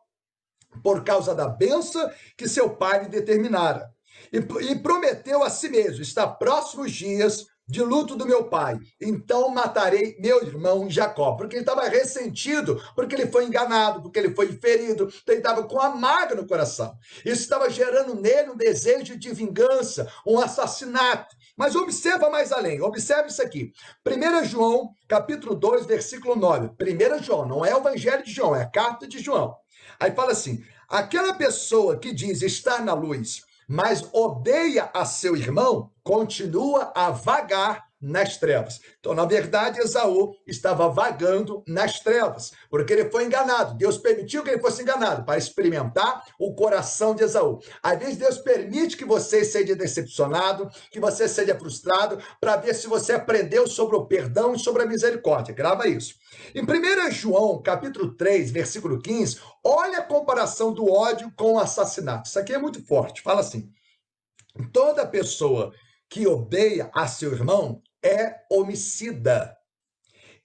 por 0.83 1.03
causa 1.03 1.35
da 1.35 1.49
benção 1.49 2.11
que 2.37 2.47
seu 2.47 2.71
pai 2.71 3.05
lhe 3.05 3.09
determinara. 3.09 3.91
E, 4.33 4.39
e 4.71 4.79
prometeu 4.79 5.43
a 5.43 5.51
si 5.51 5.69
mesmo: 5.69 6.03
está 6.03 6.27
próximos 6.27 6.93
dias 6.93 7.47
de 7.67 7.83
luto 7.83 8.15
do 8.15 8.27
meu 8.27 8.45
pai, 8.49 8.79
então 9.01 9.49
matarei 9.49 10.17
meu 10.19 10.43
irmão 10.43 10.89
Jacó, 10.91 11.33
porque 11.33 11.57
ele 11.57 11.63
estava 11.63 11.89
ressentido, 11.89 12.83
porque 12.95 13.15
ele 13.15 13.27
foi 13.27 13.47
enganado, 13.47 14.03
porque 14.03 14.19
ele 14.19 14.35
foi 14.35 14.49
ferido, 14.53 15.05
então 15.05 15.35
ele 15.35 15.39
estava 15.39 15.63
com 15.67 15.81
a 15.81 15.91
mágoa 15.91 16.37
no 16.37 16.47
coração. 16.47 16.95
Isso 17.25 17.43
estava 17.43 17.71
gerando 17.71 18.15
nele 18.15 18.51
um 18.51 18.57
desejo 18.57 19.17
de 19.19 19.33
vingança, 19.33 20.11
um 20.27 20.39
assassinato. 20.39 21.35
Mas 21.57 21.77
observa 21.77 22.29
mais 22.29 22.53
além, 22.53 22.83
observa 22.83 23.29
isso 23.29 23.41
aqui. 23.41 23.73
1 24.07 24.45
João, 24.45 24.91
capítulo 25.09 25.55
2, 25.55 25.87
versículo 25.87 26.37
9. 26.37 26.71
1 26.81 27.23
João, 27.23 27.47
não 27.47 27.65
é 27.65 27.75
o 27.75 27.79
evangelho 27.79 28.25
de 28.25 28.33
João, 28.33 28.55
é 28.55 28.63
a 28.63 28.71
carta 28.71 29.07
de 29.07 29.21
João. 29.21 29.57
Aí 29.99 30.11
fala 30.13 30.33
assim: 30.33 30.63
aquela 30.89 31.35
pessoa 31.35 31.97
que 31.99 32.13
diz 32.13 32.43
estar 32.43 32.85
na 32.85 32.93
luz, 32.93 33.43
mas 33.69 34.09
odeia 34.13 34.91
a 34.93 35.05
seu 35.05 35.37
irmão, 35.37 35.91
continua 36.03 36.93
a 36.95 37.11
vagar 37.11 37.84
nas 38.05 38.37
trevas. 38.37 38.81
Então, 39.01 39.15
na 39.15 39.25
verdade, 39.25 39.81
Esaú 39.81 40.37
estava 40.47 40.89
vagando 40.91 41.65
nas 41.67 42.01
trevas, 42.01 42.53
porque 42.69 42.93
ele 42.93 43.11
foi 43.11 43.25
enganado. 43.25 43.75
Deus 43.79 43.97
permitiu 43.97 44.43
que 44.43 44.51
ele 44.51 44.61
fosse 44.61 44.83
enganado 44.83 45.25
para 45.25 45.39
experimentar 45.39 46.23
o 46.39 46.55
coração 46.55 47.15
de 47.15 47.25
Esaú. 47.25 47.61
Às 47.83 47.99
vezes, 47.99 48.17
Deus 48.19 48.39
permite 48.39 48.97
que 48.97 49.07
você 49.07 49.43
seja 49.43 49.75
decepcionado, 49.75 50.69
que 50.91 51.01
você 51.01 51.27
seja 51.27 51.59
frustrado, 51.59 52.19
para 52.39 52.57
ver 52.57 52.75
se 52.75 52.87
você 52.87 53.15
aprendeu 53.15 53.67
sobre 53.67 53.97
o 53.97 54.05
perdão 54.05 54.55
e 54.55 54.59
sobre 54.59 54.83
a 54.83 54.87
misericórdia. 54.87 55.55
Grava 55.55 55.89
isso. 55.89 56.15
Em 56.55 56.63
1 56.63 57.11
João, 57.11 57.63
capítulo 57.63 58.15
3, 58.15 58.51
versículo 58.51 59.01
15, 59.01 59.41
olha 59.65 59.99
a 59.99 60.05
comparação 60.05 60.75
do 60.75 60.93
ódio 60.93 61.33
com 61.37 61.55
o 61.55 61.59
assassinato. 61.59 62.29
Isso 62.29 62.39
aqui 62.39 62.53
é 62.53 62.59
muito 62.59 62.85
forte. 62.87 63.23
Fala 63.23 63.41
assim: 63.41 63.71
toda 64.73 65.07
pessoa 65.07 65.73
que 66.09 66.27
odeia 66.27 66.91
a 66.95 67.07
seu 67.07 67.33
irmão 67.33 67.83
é 68.05 68.43
homicida. 68.51 69.57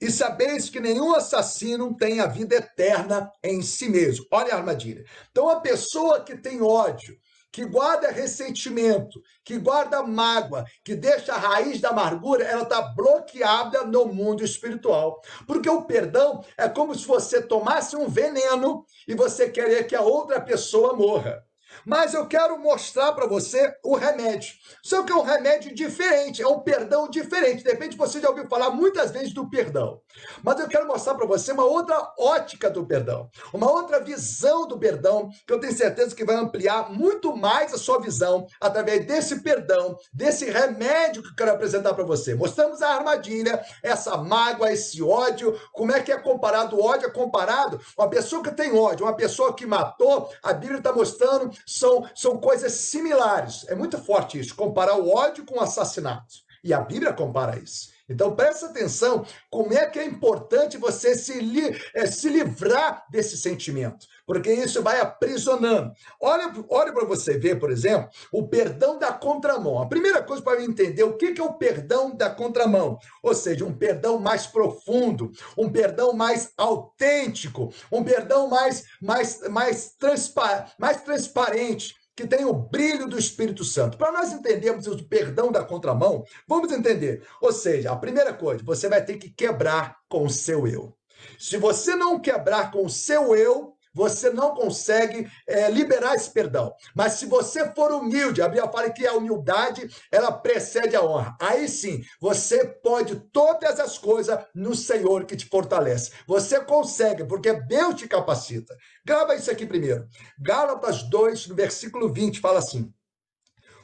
E 0.02 0.10
sabeis 0.10 0.70
que 0.70 0.80
nenhum 0.80 1.14
assassino 1.14 1.96
tem 1.98 2.22
a 2.22 2.26
vida 2.26 2.56
eterna 2.56 3.30
em 3.44 3.62
si 3.62 3.90
mesmo. 3.90 4.26
Olha 4.32 4.54
a 4.54 4.58
armadilha. 4.58 5.04
Então, 5.30 5.50
a 5.50 5.60
pessoa 5.60 6.24
que 6.24 6.38
tem 6.38 6.62
ódio, 6.62 7.20
que 7.52 7.66
guarda 7.66 8.12
ressentimento, 8.12 9.22
que 9.44 9.58
guarda 9.58 10.02
mágoa, 10.02 10.64
que 10.86 10.96
deixa 10.96 11.34
a 11.34 11.38
raiz 11.38 11.82
da 11.82 11.90
amargura, 11.90 12.46
ela 12.46 12.64
está 12.64 12.82
bloqueada 12.82 13.84
no 13.84 14.06
mundo 14.06 14.44
espiritual. 14.44 15.22
Porque 15.46 15.70
o 15.70 15.84
perdão 15.84 16.44
é 16.58 16.70
como 16.70 16.96
se 16.96 17.06
você 17.06 17.42
tomasse 17.42 17.96
um 17.96 18.08
veneno 18.08 18.86
e 19.08 19.16
você 19.16 19.50
querer 19.50 19.86
que 19.86 19.96
a 19.96 20.02
outra 20.02 20.40
pessoa 20.40 20.96
morra. 20.96 21.44
Mas 21.86 22.14
eu 22.14 22.26
quero 22.28 22.58
mostrar 22.60 23.12
para 23.14 23.28
você 23.28 23.74
o 23.84 23.96
remédio. 23.96 24.54
Só 24.84 25.04
que 25.04 25.12
é 25.12 25.16
um 25.16 25.22
remédio 25.22 25.74
diferente, 25.74 26.42
é 26.42 26.48
um 26.48 26.60
perdão 26.60 27.10
diferente. 27.10 27.64
De 27.64 27.70
repente 27.70 27.98
você 27.98 28.20
já 28.20 28.30
ouviu 28.30 28.48
falar 28.48 28.72
muitas 28.72 29.12
vezes 29.12 29.34
do 29.34 29.50
perdão. 29.50 30.02
Mas 30.44 30.60
eu 30.60 30.68
quero 30.68 30.88
mostrar 30.88 31.16
para 31.16 31.26
você 31.26 31.52
uma 31.52 31.66
outra 31.66 32.14
ótica 32.18 32.70
do 32.70 32.86
perdão, 32.86 33.30
uma 33.54 33.72
outra 33.72 34.00
visão 34.00 34.68
do 34.68 34.78
perdão, 34.78 35.30
que 35.46 35.54
eu 35.54 35.60
tenho 35.60 35.74
certeza 35.74 36.16
que 36.16 36.26
vai 36.26 36.36
ampliar 36.36 36.92
muito 36.92 37.36
mais 37.36 37.74
a 37.74 37.78
sua 37.78 38.00
visão 38.00 38.48
através 38.60 39.06
desse 39.06 39.42
perdão, 39.42 39.98
desse 40.14 40.46
remédio 40.50 41.22
que 41.22 41.30
eu 41.30 41.36
quero 41.36 41.52
apresentar 41.52 41.94
para 41.94 42.04
você. 42.04 42.36
Mostramos 42.36 42.82
a 42.82 42.96
armadilha, 42.96 43.64
essa 43.84 44.18
mágoa, 44.18 44.72
esse 44.72 45.02
ódio, 45.02 45.60
como 45.72 45.92
é 45.92 46.02
que 46.02 46.12
é 46.12 46.18
comparado 46.18 46.70
o 46.76 46.84
ódio 46.84 47.08
é 47.08 47.12
comparado 47.12 47.80
uma 47.98 48.10
pessoa 48.10 48.42
que 48.44 48.52
tem 48.52 48.78
ódio, 48.78 49.06
uma 49.06 49.16
pessoa 49.16 49.54
que 49.54 49.66
matou, 49.66 50.30
a 50.42 50.54
Bíblia 50.54 50.80
está 50.80 50.94
mostrando 50.94 51.52
são, 51.70 52.10
são 52.16 52.38
coisas 52.38 52.72
similares. 52.74 53.66
É 53.68 53.76
muito 53.76 53.98
forte 53.98 54.40
isso, 54.40 54.56
comparar 54.56 54.96
o 54.96 55.10
ódio 55.10 55.46
com 55.46 55.60
o 55.60 55.62
assassinato. 55.62 56.36
E 56.64 56.74
a 56.74 56.82
Bíblia 56.82 57.14
compara 57.14 57.58
isso. 57.58 57.92
Então 58.10 58.36
presta 58.36 58.66
atenção 58.66 59.26
como 59.50 59.74
é 59.74 59.86
que 59.86 60.00
é 60.00 60.06
importante 60.06 60.78
você 60.78 61.16
se, 61.16 61.40
li, 61.40 61.80
é, 61.94 62.06
se 62.06 62.28
livrar 62.28 63.06
desse 63.10 63.38
sentimento, 63.38 64.08
porque 64.26 64.52
isso 64.52 64.82
vai 64.82 65.00
aprisionando. 65.00 65.94
Olha, 66.20 66.52
olha 66.70 66.92
para 66.92 67.06
você 67.06 67.38
ver, 67.38 67.60
por 67.60 67.72
exemplo, 67.72 68.10
o 68.32 68.48
perdão 68.48 68.98
da 68.98 69.14
contramão. 69.14 69.82
A 69.82 69.88
primeira 69.88 70.24
coisa 70.24 70.42
para 70.42 70.64
entender 70.64 71.04
o 71.04 71.16
que, 71.16 71.34
que 71.34 71.42
é 71.42 71.44
o 71.44 71.54
perdão 71.54 72.16
da 72.16 72.30
contramão, 72.30 72.98
ou 73.22 73.36
seja, 73.36 73.66
um 73.66 73.74
perdão 73.74 74.20
mais 74.20 74.48
profundo, 74.48 75.32
um 75.58 75.70
perdão 75.70 76.14
mais 76.14 76.52
autêntico, 76.58 77.74
um 77.92 78.04
perdão 78.04 78.48
mais, 78.48 78.86
mais, 79.02 79.48
mais, 79.50 79.96
transpa, 80.00 80.66
mais 80.80 81.02
transparente, 81.02 81.99
que 82.20 82.28
tem 82.28 82.44
o 82.44 82.52
brilho 82.52 83.08
do 83.08 83.18
Espírito 83.18 83.64
Santo. 83.64 83.98
Para 83.98 84.12
nós 84.12 84.34
entendermos 84.34 84.86
o 84.88 85.04
perdão 85.06 85.54
da 85.54 85.64
contramão, 85.64 86.26
vamos 86.46 86.70
entender. 86.70 87.26
Ou 87.42 87.54
seja, 87.54 87.94
a 87.94 87.96
primeira 87.96 88.34
coisa, 88.34 88.62
você 88.62 88.90
vai 88.90 89.02
ter 89.06 89.16
que 89.16 89.30
quebrar 89.30 89.96
com 90.10 90.26
o 90.26 90.30
seu 90.30 90.68
eu. 90.68 90.94
Se 91.38 91.56
você 91.56 91.96
não 91.96 92.20
quebrar 92.20 92.72
com 92.72 92.86
o 92.86 92.90
seu 92.90 93.34
eu, 93.34 93.69
você 93.94 94.30
não 94.30 94.54
consegue 94.54 95.30
é, 95.48 95.70
liberar 95.70 96.16
esse 96.16 96.32
perdão. 96.32 96.74
Mas 96.96 97.14
se 97.14 97.26
você 97.26 97.74
for 97.74 97.92
humilde, 97.92 98.42
a 98.42 98.48
Bíblia 98.48 98.72
fala 98.72 98.90
que 98.90 99.06
a 99.06 99.14
humildade 99.14 99.90
ela 100.12 100.32
precede 100.32 100.96
a 100.96 101.04
honra. 101.04 101.36
Aí 101.40 101.68
sim, 101.68 102.02
você 102.20 102.66
pode 102.66 103.20
todas 103.32 103.80
as 103.80 103.98
coisas 103.98 104.40
no 104.54 104.76
Senhor 104.76 105.26
que 105.26 105.36
te 105.36 105.46
fortalece. 105.48 106.12
Você 106.28 106.64
consegue, 106.64 107.26
porque 107.26 107.54
Deus 107.54 107.96
te 107.96 108.08
capacita. 108.08 108.76
Grava 109.06 109.36
isso 109.36 109.52
aqui 109.52 109.66
primeiro. 109.66 110.08
Gálatas 110.40 111.04
2, 111.04 111.48
no 111.48 111.56
versículo 111.56 112.12
20, 112.12 112.40
fala 112.40 112.60
assim: 112.60 112.94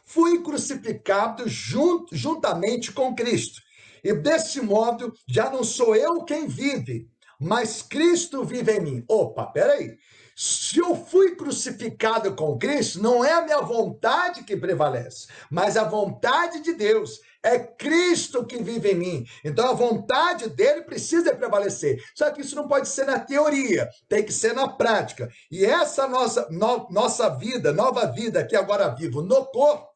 Fui 0.06 0.42
crucificado 0.44 1.48
junt, 1.48 2.10
juntamente 2.12 2.92
com 2.92 3.16
Cristo. 3.16 3.60
E 4.04 4.14
desse 4.14 4.62
modo 4.62 5.12
já 5.28 5.50
não 5.50 5.64
sou 5.64 5.96
eu 5.96 6.24
quem 6.24 6.48
vive, 6.48 7.10
mas 7.40 7.82
Cristo 7.82 8.44
vive 8.44 8.74
em 8.74 8.82
mim. 8.82 9.06
Opa, 9.08 9.46
peraí. 9.46 9.98
Se 10.36 10.80
eu 10.80 10.96
fui 10.96 11.36
crucificado 11.36 12.36
com 12.36 12.58
Cristo, 12.58 13.02
não 13.02 13.24
é 13.24 13.32
a 13.32 13.42
minha 13.42 13.62
vontade 13.62 14.44
que 14.44 14.58
prevalece, 14.58 15.28
mas 15.50 15.78
a 15.78 15.86
vontade 15.86 16.60
de 16.62 16.74
Deus. 16.74 17.22
É 17.42 17.60
Cristo 17.60 18.44
que 18.44 18.58
vive 18.58 18.92
em 18.92 18.96
mim. 18.96 19.26
Então 19.44 19.70
a 19.70 19.74
vontade 19.74 20.50
dele 20.50 20.82
precisa 20.82 21.36
prevalecer. 21.36 22.04
Só 22.16 22.32
que 22.32 22.42
isso 22.42 22.56
não 22.56 22.68
pode 22.68 22.90
ser 22.90 23.06
na 23.06 23.20
teoria, 23.20 23.88
tem 24.10 24.24
que 24.24 24.34
ser 24.34 24.54
na 24.54 24.68
prática. 24.68 25.30
E 25.52 25.64
essa 25.64 26.08
nossa, 26.08 26.48
no, 26.50 26.90
nossa 26.90 27.30
vida, 27.30 27.72
nova 27.72 28.08
vida 28.08 28.44
que 28.44 28.56
agora 28.56 28.90
vivo 28.90 29.22
no 29.22 29.46
corpo, 29.46 29.90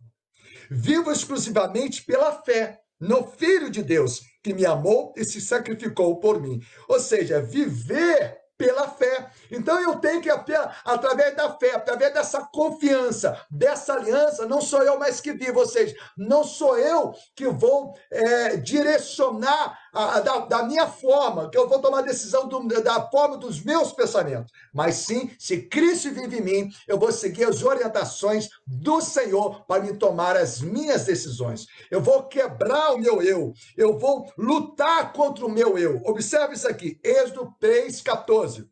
vivo 0.70 1.12
exclusivamente 1.12 2.04
pela 2.04 2.32
fé 2.44 2.80
no 3.00 3.26
Filho 3.26 3.70
de 3.72 3.82
Deus, 3.82 4.22
que 4.42 4.54
me 4.54 4.66
amou 4.66 5.14
e 5.18 5.24
se 5.26 5.42
sacrificou 5.42 6.20
por 6.20 6.42
mim. 6.42 6.62
Ou 6.88 7.00
seja, 7.00 7.42
viver 7.42 8.40
pela 8.60 8.90
fé. 8.90 9.32
Então 9.50 9.80
eu 9.82 9.96
tenho 10.00 10.22
que, 10.22 10.30
através 10.84 11.34
da 11.34 11.58
fé, 11.58 11.76
através 11.76 12.14
dessa 12.14 12.42
confiança, 12.42 13.42
dessa 13.50 13.94
aliança, 13.94 14.46
não 14.46 14.60
sou 14.60 14.84
eu 14.84 15.00
mais 15.00 15.22
que 15.22 15.32
vivo, 15.32 15.60
ou 15.60 15.66
seja, 15.66 15.96
não 16.18 16.44
sou 16.44 16.78
eu 16.78 17.14
que 17.34 17.48
vou 17.48 17.94
é, 18.12 18.58
direcionar 18.58 19.80
a, 19.94 20.20
da, 20.20 20.40
da, 20.40 20.64
minha 20.64 20.88
forma, 20.88 21.50
que 21.50 21.58
eu 21.58 21.68
vou 21.68 21.80
tomar 21.80 22.02
decisão 22.02 22.48
do, 22.48 22.68
da 22.82 23.10
forma 23.10 23.38
dos 23.38 23.64
meus 23.64 23.92
pensamentos, 23.92 24.52
mas 24.74 24.96
sim, 24.96 25.30
se 25.40 25.64
Cristo 25.64 26.12
vive 26.12 26.38
em 26.38 26.42
mim, 26.42 26.72
eu 26.88 26.98
vou 26.98 27.12
seguir 27.12 27.46
as 27.46 27.64
orientações 27.64 28.50
do 28.66 29.02
Senhor 29.02 29.66
para 29.66 29.84
me 29.84 29.98
tomar 29.98 30.36
as 30.36 30.62
minhas 30.62 31.06
decisões. 31.06 31.66
Eu 31.90 32.02
vou 32.02 32.24
quebrar 32.24 32.94
o 32.94 32.98
meu 32.98 33.22
eu, 33.22 33.54
eu 33.76 33.98
vou 33.98 34.32
lutar 34.38 35.14
contra 35.14 35.46
o 35.46 35.52
meu 35.52 35.78
eu. 35.78 36.02
Observe 36.06 36.54
isso 36.54 36.68
aqui, 36.68 37.00
Êxodo 37.04 37.54
3, 37.60 38.02
14. 38.02 38.68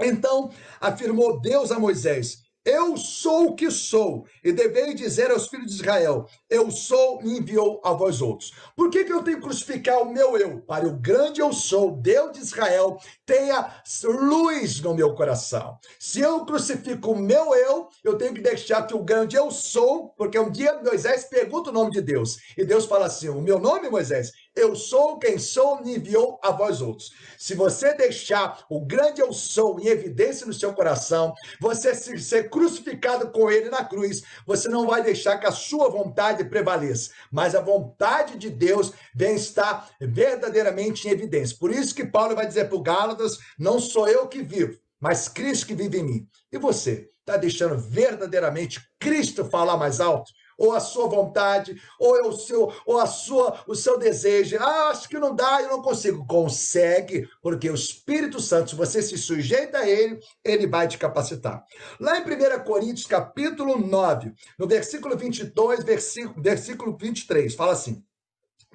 Então 0.00 0.50
afirmou 0.80 1.40
Deus 1.40 1.72
a 1.72 1.78
Moisés: 1.78 2.47
eu 2.64 2.96
sou 2.96 3.48
o 3.48 3.54
que 3.54 3.70
sou, 3.70 4.26
e 4.44 4.52
devei 4.52 4.92
dizer 4.94 5.30
aos 5.30 5.48
filhos 5.48 5.68
de 5.68 5.74
Israel: 5.74 6.26
Eu 6.50 6.70
sou 6.70 7.20
e 7.22 7.38
enviou 7.38 7.80
a 7.84 7.92
vós 7.92 8.20
outros. 8.20 8.52
Por 8.76 8.90
que, 8.90 9.04
que 9.04 9.12
eu 9.12 9.22
tenho 9.22 9.38
que 9.38 9.42
crucificar 9.42 10.02
o 10.02 10.12
meu 10.12 10.36
eu? 10.36 10.60
Para 10.60 10.86
o 10.86 10.98
grande 10.98 11.40
eu 11.40 11.52
sou, 11.52 11.92
Deus 11.92 12.32
de 12.32 12.40
Israel, 12.40 12.98
tenha 13.24 13.72
luz 14.04 14.80
no 14.80 14.94
meu 14.94 15.14
coração. 15.14 15.78
Se 15.98 16.20
eu 16.20 16.44
crucifico 16.44 17.12
o 17.12 17.18
meu 17.18 17.54
eu, 17.54 17.88
eu 18.04 18.18
tenho 18.18 18.34
que 18.34 18.40
deixar 18.40 18.86
que 18.86 18.94
o 18.94 19.02
grande 19.02 19.36
eu 19.36 19.50
sou, 19.50 20.10
porque 20.10 20.38
um 20.38 20.50
dia 20.50 20.80
Moisés 20.82 21.24
pergunta 21.24 21.70
o 21.70 21.72
nome 21.72 21.90
de 21.90 22.02
Deus, 22.02 22.36
e 22.56 22.64
Deus 22.64 22.84
fala 22.84 23.06
assim: 23.06 23.28
O 23.28 23.40
meu 23.40 23.58
nome, 23.58 23.88
Moisés, 23.88 24.32
eu 24.58 24.74
sou 24.74 25.18
quem 25.18 25.38
sou, 25.38 25.82
me 25.82 25.96
enviou 25.96 26.38
a 26.42 26.50
vós 26.50 26.80
outros. 26.80 27.12
Se 27.38 27.54
você 27.54 27.94
deixar 27.94 28.64
o 28.68 28.84
grande 28.84 29.20
eu 29.20 29.32
sou 29.32 29.78
em 29.78 29.86
evidência 29.86 30.46
no 30.46 30.52
seu 30.52 30.72
coração, 30.72 31.32
você 31.60 31.94
se, 31.94 32.18
ser 32.18 32.50
crucificado 32.50 33.30
com 33.30 33.50
ele 33.50 33.70
na 33.70 33.84
cruz, 33.84 34.22
você 34.46 34.68
não 34.68 34.86
vai 34.86 35.02
deixar 35.02 35.38
que 35.38 35.46
a 35.46 35.52
sua 35.52 35.88
vontade 35.88 36.44
prevaleça, 36.44 37.10
mas 37.30 37.54
a 37.54 37.60
vontade 37.60 38.36
de 38.36 38.50
Deus 38.50 38.92
vem 39.14 39.36
estar 39.36 39.88
verdadeiramente 40.00 41.06
em 41.06 41.10
evidência. 41.10 41.56
Por 41.58 41.70
isso 41.70 41.94
que 41.94 42.06
Paulo 42.06 42.34
vai 42.34 42.46
dizer 42.46 42.68
para 42.68 42.76
o 42.76 42.82
Gálatas: 42.82 43.38
não 43.58 43.78
sou 43.78 44.08
eu 44.08 44.26
que 44.26 44.42
vivo, 44.42 44.78
mas 45.00 45.28
Cristo 45.28 45.66
que 45.66 45.74
vive 45.74 45.98
em 45.98 46.04
mim. 46.04 46.28
E 46.52 46.58
você? 46.58 47.08
Está 47.20 47.36
deixando 47.36 47.76
verdadeiramente 47.76 48.80
Cristo 48.98 49.44
falar 49.44 49.76
mais 49.76 50.00
alto? 50.00 50.32
Ou 50.58 50.72
a 50.72 50.80
sua 50.80 51.06
vontade, 51.06 51.80
ou 51.98 52.16
é 52.18 52.22
o 52.22 52.32
seu, 52.32 52.72
ou 52.84 52.98
a 52.98 53.06
sua, 53.06 53.62
o 53.66 53.76
seu 53.76 53.96
desejo. 53.96 54.58
Ah, 54.58 54.88
acho 54.90 55.08
que 55.08 55.18
não 55.18 55.34
dá, 55.34 55.62
eu 55.62 55.68
não 55.68 55.80
consigo. 55.80 56.26
Consegue, 56.26 57.28
porque 57.40 57.70
o 57.70 57.74
Espírito 57.74 58.40
Santo, 58.40 58.70
se 58.70 58.76
você 58.76 59.00
se 59.00 59.16
sujeita 59.16 59.78
a 59.78 59.88
ele, 59.88 60.18
ele 60.44 60.66
vai 60.66 60.88
te 60.88 60.98
capacitar. 60.98 61.64
Lá 62.00 62.18
em 62.18 62.22
1 62.22 62.64
Coríntios, 62.64 63.06
capítulo 63.06 63.78
9, 63.78 64.34
no 64.58 64.66
versículo 64.66 65.16
22, 65.16 65.84
versículo, 65.84 66.42
versículo 66.42 66.96
23, 66.98 67.54
fala 67.54 67.72
assim: 67.72 68.02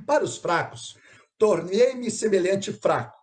Para 0.08 0.24
os 0.24 0.38
fracos, 0.38 0.96
tornei-me 1.38 2.10
semelhante 2.10 2.72
fraco, 2.72 3.18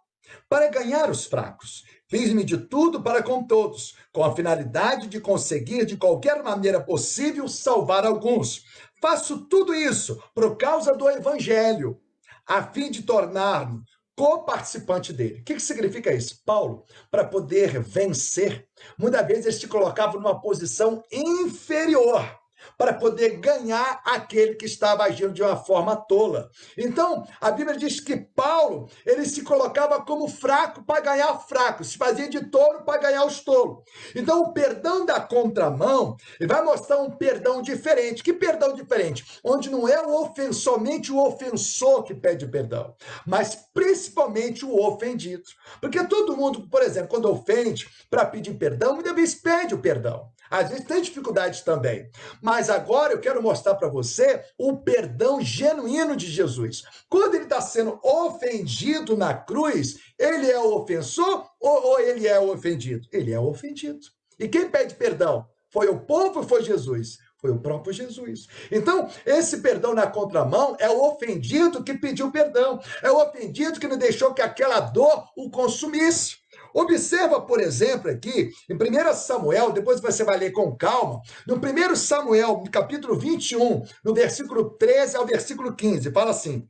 para 0.48 0.68
ganhar 0.68 1.10
os 1.10 1.24
fracos. 1.24 1.84
Fiz-me 2.10 2.42
de 2.42 2.58
tudo 2.58 3.00
para 3.00 3.22
com 3.22 3.44
todos, 3.44 3.94
com 4.12 4.24
a 4.24 4.34
finalidade 4.34 5.06
de 5.06 5.20
conseguir 5.20 5.86
de 5.86 5.96
qualquer 5.96 6.42
maneira 6.42 6.80
possível 6.80 7.46
salvar 7.46 8.04
alguns. 8.04 8.64
Faço 9.00 9.46
tudo 9.46 9.72
isso 9.72 10.20
por 10.34 10.56
causa 10.56 10.92
do 10.92 11.08
Evangelho, 11.08 12.00
a 12.44 12.64
fim 12.64 12.90
de 12.90 13.02
tornar-me 13.02 13.80
co-participante 14.16 15.12
dele. 15.12 15.38
O 15.38 15.44
que, 15.44 15.54
que 15.54 15.62
significa 15.62 16.12
isso? 16.12 16.42
Paulo, 16.44 16.84
para 17.12 17.24
poder 17.24 17.80
vencer, 17.80 18.68
muitas 18.98 19.24
vezes 19.24 19.46
ele 19.46 19.54
se 19.54 19.68
colocava 19.68 20.14
numa 20.14 20.40
posição 20.40 21.04
inferior 21.12 22.39
para 22.76 22.94
poder 22.94 23.38
ganhar 23.38 24.00
aquele 24.04 24.54
que 24.54 24.66
estava 24.66 25.04
agindo 25.04 25.32
de 25.32 25.42
uma 25.42 25.56
forma 25.56 25.94
tola. 25.96 26.50
Então, 26.76 27.26
a 27.40 27.50
Bíblia 27.50 27.76
diz 27.76 28.00
que 28.00 28.16
Paulo, 28.16 28.88
ele 29.04 29.24
se 29.24 29.42
colocava 29.42 30.00
como 30.02 30.28
fraco 30.28 30.82
para 30.82 31.00
ganhar 31.00 31.38
fraco, 31.40 31.84
se 31.84 31.96
fazia 31.96 32.28
de 32.28 32.46
tolo 32.50 32.82
para 32.84 33.00
ganhar 33.00 33.24
os 33.24 33.40
tolos. 33.40 33.82
Então, 34.14 34.42
o 34.42 34.52
perdão 34.52 35.04
da 35.04 35.20
contramão, 35.20 36.16
ele 36.38 36.52
vai 36.52 36.62
mostrar 36.62 36.98
um 36.98 37.10
perdão 37.10 37.62
diferente. 37.62 38.22
Que 38.22 38.32
perdão 38.32 38.74
diferente? 38.74 39.40
Onde 39.44 39.70
não 39.70 39.88
é 39.88 40.00
o 40.00 40.22
ofensor, 40.22 40.70
somente 40.70 41.10
o 41.12 41.18
ofensor 41.18 42.04
que 42.04 42.14
pede 42.14 42.46
perdão, 42.46 42.94
mas 43.26 43.56
principalmente 43.74 44.64
o 44.64 44.76
ofendido. 44.86 45.42
Porque 45.80 46.02
todo 46.04 46.36
mundo, 46.36 46.68
por 46.68 46.82
exemplo, 46.82 47.08
quando 47.08 47.30
ofende 47.30 47.88
para 48.08 48.24
pedir 48.24 48.54
perdão, 48.54 48.94
muitas 48.94 49.14
vezes 49.14 49.34
pede 49.34 49.74
o 49.74 49.80
perdão. 49.80 50.30
Às 50.50 50.68
vezes 50.68 50.84
tem 50.84 51.00
dificuldades 51.00 51.60
também. 51.60 52.10
Mas 52.42 52.68
agora 52.68 53.12
eu 53.12 53.20
quero 53.20 53.42
mostrar 53.42 53.76
para 53.76 53.88
você 53.88 54.42
o 54.58 54.78
perdão 54.78 55.40
genuíno 55.40 56.16
de 56.16 56.26
Jesus. 56.26 56.82
Quando 57.08 57.34
ele 57.34 57.44
está 57.44 57.60
sendo 57.60 58.00
ofendido 58.02 59.16
na 59.16 59.32
cruz, 59.32 59.98
ele 60.18 60.50
é 60.50 60.58
o 60.58 60.74
ofensor 60.74 61.48
ou, 61.60 61.86
ou 61.86 62.00
ele 62.00 62.26
é 62.26 62.38
o 62.40 62.50
ofendido? 62.52 63.06
Ele 63.12 63.32
é 63.32 63.38
o 63.38 63.48
ofendido. 63.48 64.00
E 64.38 64.48
quem 64.48 64.68
pede 64.68 64.94
perdão? 64.94 65.46
Foi 65.70 65.88
o 65.88 66.00
povo 66.00 66.40
ou 66.40 66.46
foi 66.46 66.62
Jesus? 66.62 67.18
Foi 67.40 67.50
o 67.50 67.60
próprio 67.60 67.92
Jesus. 67.92 68.48
Então, 68.70 69.08
esse 69.24 69.58
perdão 69.58 69.94
na 69.94 70.06
contramão 70.06 70.76
é 70.78 70.90
o 70.90 71.02
ofendido 71.04 71.82
que 71.82 71.94
pediu 71.94 72.30
perdão. 72.30 72.78
É 73.02 73.10
o 73.10 73.22
ofendido 73.22 73.80
que 73.80 73.88
não 73.88 73.96
deixou 73.96 74.34
que 74.34 74.42
aquela 74.42 74.80
dor 74.80 75.24
o 75.36 75.50
consumisse. 75.50 76.39
Observa, 76.74 77.40
por 77.40 77.60
exemplo, 77.60 78.10
aqui, 78.10 78.50
em 78.68 78.74
1 78.74 79.14
Samuel, 79.14 79.72
depois 79.72 80.00
você 80.00 80.24
vai 80.24 80.38
ler 80.38 80.52
com 80.52 80.76
calma, 80.76 81.20
no 81.46 81.56
1 81.56 81.96
Samuel, 81.96 82.62
capítulo 82.70 83.18
21, 83.18 83.82
no 84.04 84.14
versículo 84.14 84.70
13 84.70 85.16
ao 85.16 85.26
versículo 85.26 85.74
15, 85.74 86.10
fala 86.12 86.30
assim: 86.30 86.68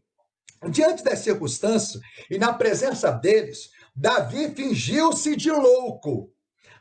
Diante 0.69 1.03
das 1.03 1.21
circunstâncias 1.21 2.03
e 2.31 2.39
na 2.39 2.53
presença 2.53 3.11
deles, 3.11 3.71
Davi 3.95 4.55
fingiu-se 4.55 5.35
de 5.37 5.51
louco, 5.51 6.33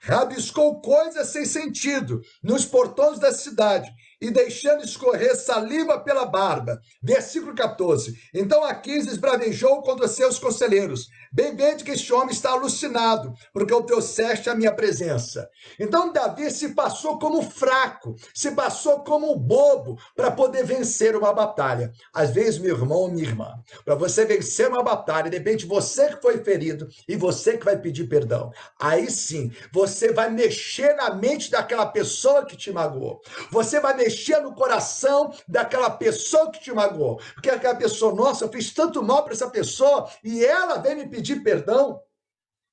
rabiscou 0.01 0.81
coisas 0.81 1.27
sem 1.27 1.45
sentido 1.45 2.21
nos 2.43 2.65
portões 2.65 3.19
da 3.19 3.33
cidade 3.33 3.89
e 4.21 4.29
deixando 4.29 4.83
escorrer 4.83 5.35
saliva 5.35 5.99
pela 5.99 6.25
barba. 6.25 6.79
Versículo 7.01 7.55
14. 7.55 8.17
Então 8.33 8.63
Aquis 8.63 9.07
esbravejou 9.07 9.81
contra 9.81 10.07
seus 10.07 10.37
conselheiros. 10.37 11.07
Bem 11.31 11.55
vede 11.55 11.83
que 11.83 11.91
este 11.91 12.11
homem 12.11 12.31
está 12.31 12.51
alucinado, 12.51 13.33
porque 13.53 13.73
o 13.73 13.83
trouxeste 13.83 14.49
a 14.49 14.55
minha 14.55 14.73
presença. 14.73 15.47
Então 15.79 16.11
Davi 16.11 16.49
se 16.51 16.69
passou 16.69 17.19
como 17.19 17.41
fraco, 17.41 18.15
se 18.33 18.51
passou 18.51 19.03
como 19.03 19.35
bobo 19.35 19.97
para 20.15 20.31
poder 20.31 20.65
vencer 20.65 21.15
uma 21.15 21.31
batalha. 21.31 21.91
Às 22.13 22.31
vezes, 22.31 22.59
meu 22.59 22.75
irmão 22.75 22.97
ou 22.97 23.11
minha 23.11 23.27
irmã, 23.27 23.53
para 23.85 23.95
você 23.95 24.25
vencer 24.25 24.67
uma 24.67 24.83
batalha, 24.83 25.29
de 25.29 25.37
repente 25.37 25.65
você 25.65 26.09
que 26.09 26.21
foi 26.21 26.43
ferido 26.43 26.87
e 27.07 27.15
você 27.15 27.57
que 27.57 27.65
vai 27.65 27.77
pedir 27.77 28.07
perdão. 28.07 28.51
Aí 28.79 29.09
sim, 29.09 29.51
você 29.71 30.11
vai 30.11 30.29
mexer 30.29 30.95
na 30.95 31.13
mente 31.13 31.51
daquela 31.51 31.85
pessoa 31.85 32.45
que 32.45 32.57
te 32.57 32.71
magoou. 32.71 33.21
Você 33.51 33.79
vai 33.79 33.95
mexer 33.95 34.08
mexer 34.09 34.41
no 34.41 34.55
coração 34.55 35.31
daquela 35.47 35.91
pessoa 35.91 36.51
que 36.51 36.59
te 36.59 36.73
magoou. 36.73 37.21
Porque 37.35 37.49
aquela 37.49 37.75
pessoa, 37.75 38.13
nossa, 38.13 38.43
eu 38.43 38.49
fiz 38.49 38.73
tanto 38.73 39.03
mal 39.03 39.23
para 39.23 39.33
essa 39.33 39.49
pessoa 39.49 40.09
e 40.23 40.43
ela 40.43 40.77
vem 40.77 40.95
me 40.95 41.07
pedir 41.07 41.43
perdão. 41.43 42.01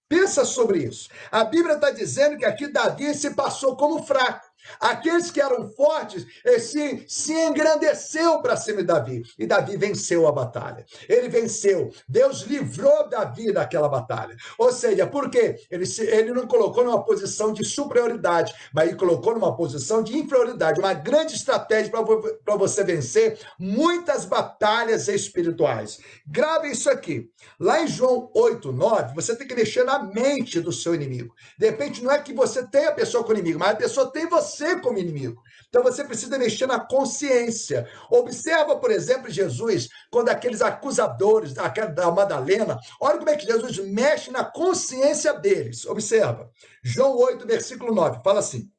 Pensa 0.09 0.45
sobre 0.45 0.85
isso. 0.85 1.09
A 1.31 1.45
Bíblia 1.45 1.75
está 1.75 1.91
dizendo 1.91 2.39
que 2.39 2.45
aqui 2.45 2.69
Davi 2.69 3.13
se 3.15 3.35
passou 3.35 3.77
como 3.77 4.05
fraco. 4.05 4.47
Aqueles 4.81 5.31
que 5.31 5.41
eram 5.41 5.69
fortes 5.71 6.27
se, 6.61 7.05
se 7.09 7.33
engrandeceu 7.33 8.41
para 8.41 8.57
cima 8.57 8.79
de 8.79 8.85
Davi. 8.85 9.23
E 9.39 9.47
Davi 9.47 9.77
venceu 9.77 10.27
a 10.27 10.33
batalha. 10.33 10.85
Ele 11.09 11.29
venceu. 11.29 11.91
Deus 12.09 12.43
livrou 12.43 13.09
Davi 13.09 13.53
daquela 13.53 13.89
batalha. 13.89 14.37
Ou 14.59 14.73
seja, 14.73 15.07
por 15.07 15.31
quê? 15.31 15.57
Ele, 15.71 15.87
se, 15.87 16.03
ele 16.03 16.33
não 16.33 16.47
colocou 16.47 16.85
numa 16.85 17.05
posição 17.05 17.53
de 17.53 17.65
superioridade, 17.65 18.55
mas 18.73 18.89
ele 18.89 18.97
colocou 18.97 19.35
numa 19.35 19.57
posição 19.57 20.03
de 20.03 20.17
inferioridade. 20.17 20.81
Uma 20.81 20.95
grande 20.95 21.35
estratégia 21.35 21.91
para 21.91 22.57
você 22.57 22.83
vencer 22.83 23.39
muitas 23.59 24.25
batalhas 24.25 25.09
espirituais. 25.09 25.99
Grave 26.27 26.71
isso 26.71 26.91
aqui. 26.91 27.31
Lá 27.59 27.83
em 27.83 27.89
João 27.89 28.31
8, 28.35 28.73
9, 28.73 29.15
você 29.15 29.35
tem 29.37 29.47
que 29.47 29.55
mexer 29.55 29.85
na 29.85 30.03
mente 30.03 30.61
do 30.61 30.73
seu 30.73 30.95
inimigo. 30.95 31.35
De 31.59 31.67
repente, 31.67 32.03
não 32.03 32.11
é 32.11 32.19
que 32.19 32.33
você 32.33 32.67
tem 32.67 32.87
a 32.87 32.93
pessoa 32.93 33.25
com 33.25 33.33
inimigo, 33.33 33.59
mas 33.59 33.71
a 33.71 33.77
pessoa 33.77 34.11
tem 34.11 34.29
você 34.29 34.56
você 34.57 34.81
como 34.81 34.99
inimigo. 34.99 35.43
Então 35.69 35.83
você 35.83 36.05
precisa 36.05 36.39
mexer 36.39 36.67
na 36.67 36.81
consciência. 36.81 37.89
Observa, 38.11 38.77
por 38.77 38.91
exemplo, 38.91 39.31
Jesus, 39.31 39.89
quando 40.11 40.31
aqueles 40.31 40.63
acusadores 40.63 41.53
da, 41.53 41.69
da 41.69 42.11
Madalena, 42.11 42.79
olha 43.01 43.19
como 43.19 43.31
é 43.31 43.37
que 43.37 43.47
Jesus 43.47 43.79
mexe 43.79 44.31
na 44.31 44.45
consciência 44.45 45.35
deles. 45.35 45.85
Observa. 45.87 46.51
João 46.83 47.17
8, 47.19 47.47
versículo 47.47 47.95
9, 47.95 48.21
fala 48.25 48.41
assim: 48.41 48.71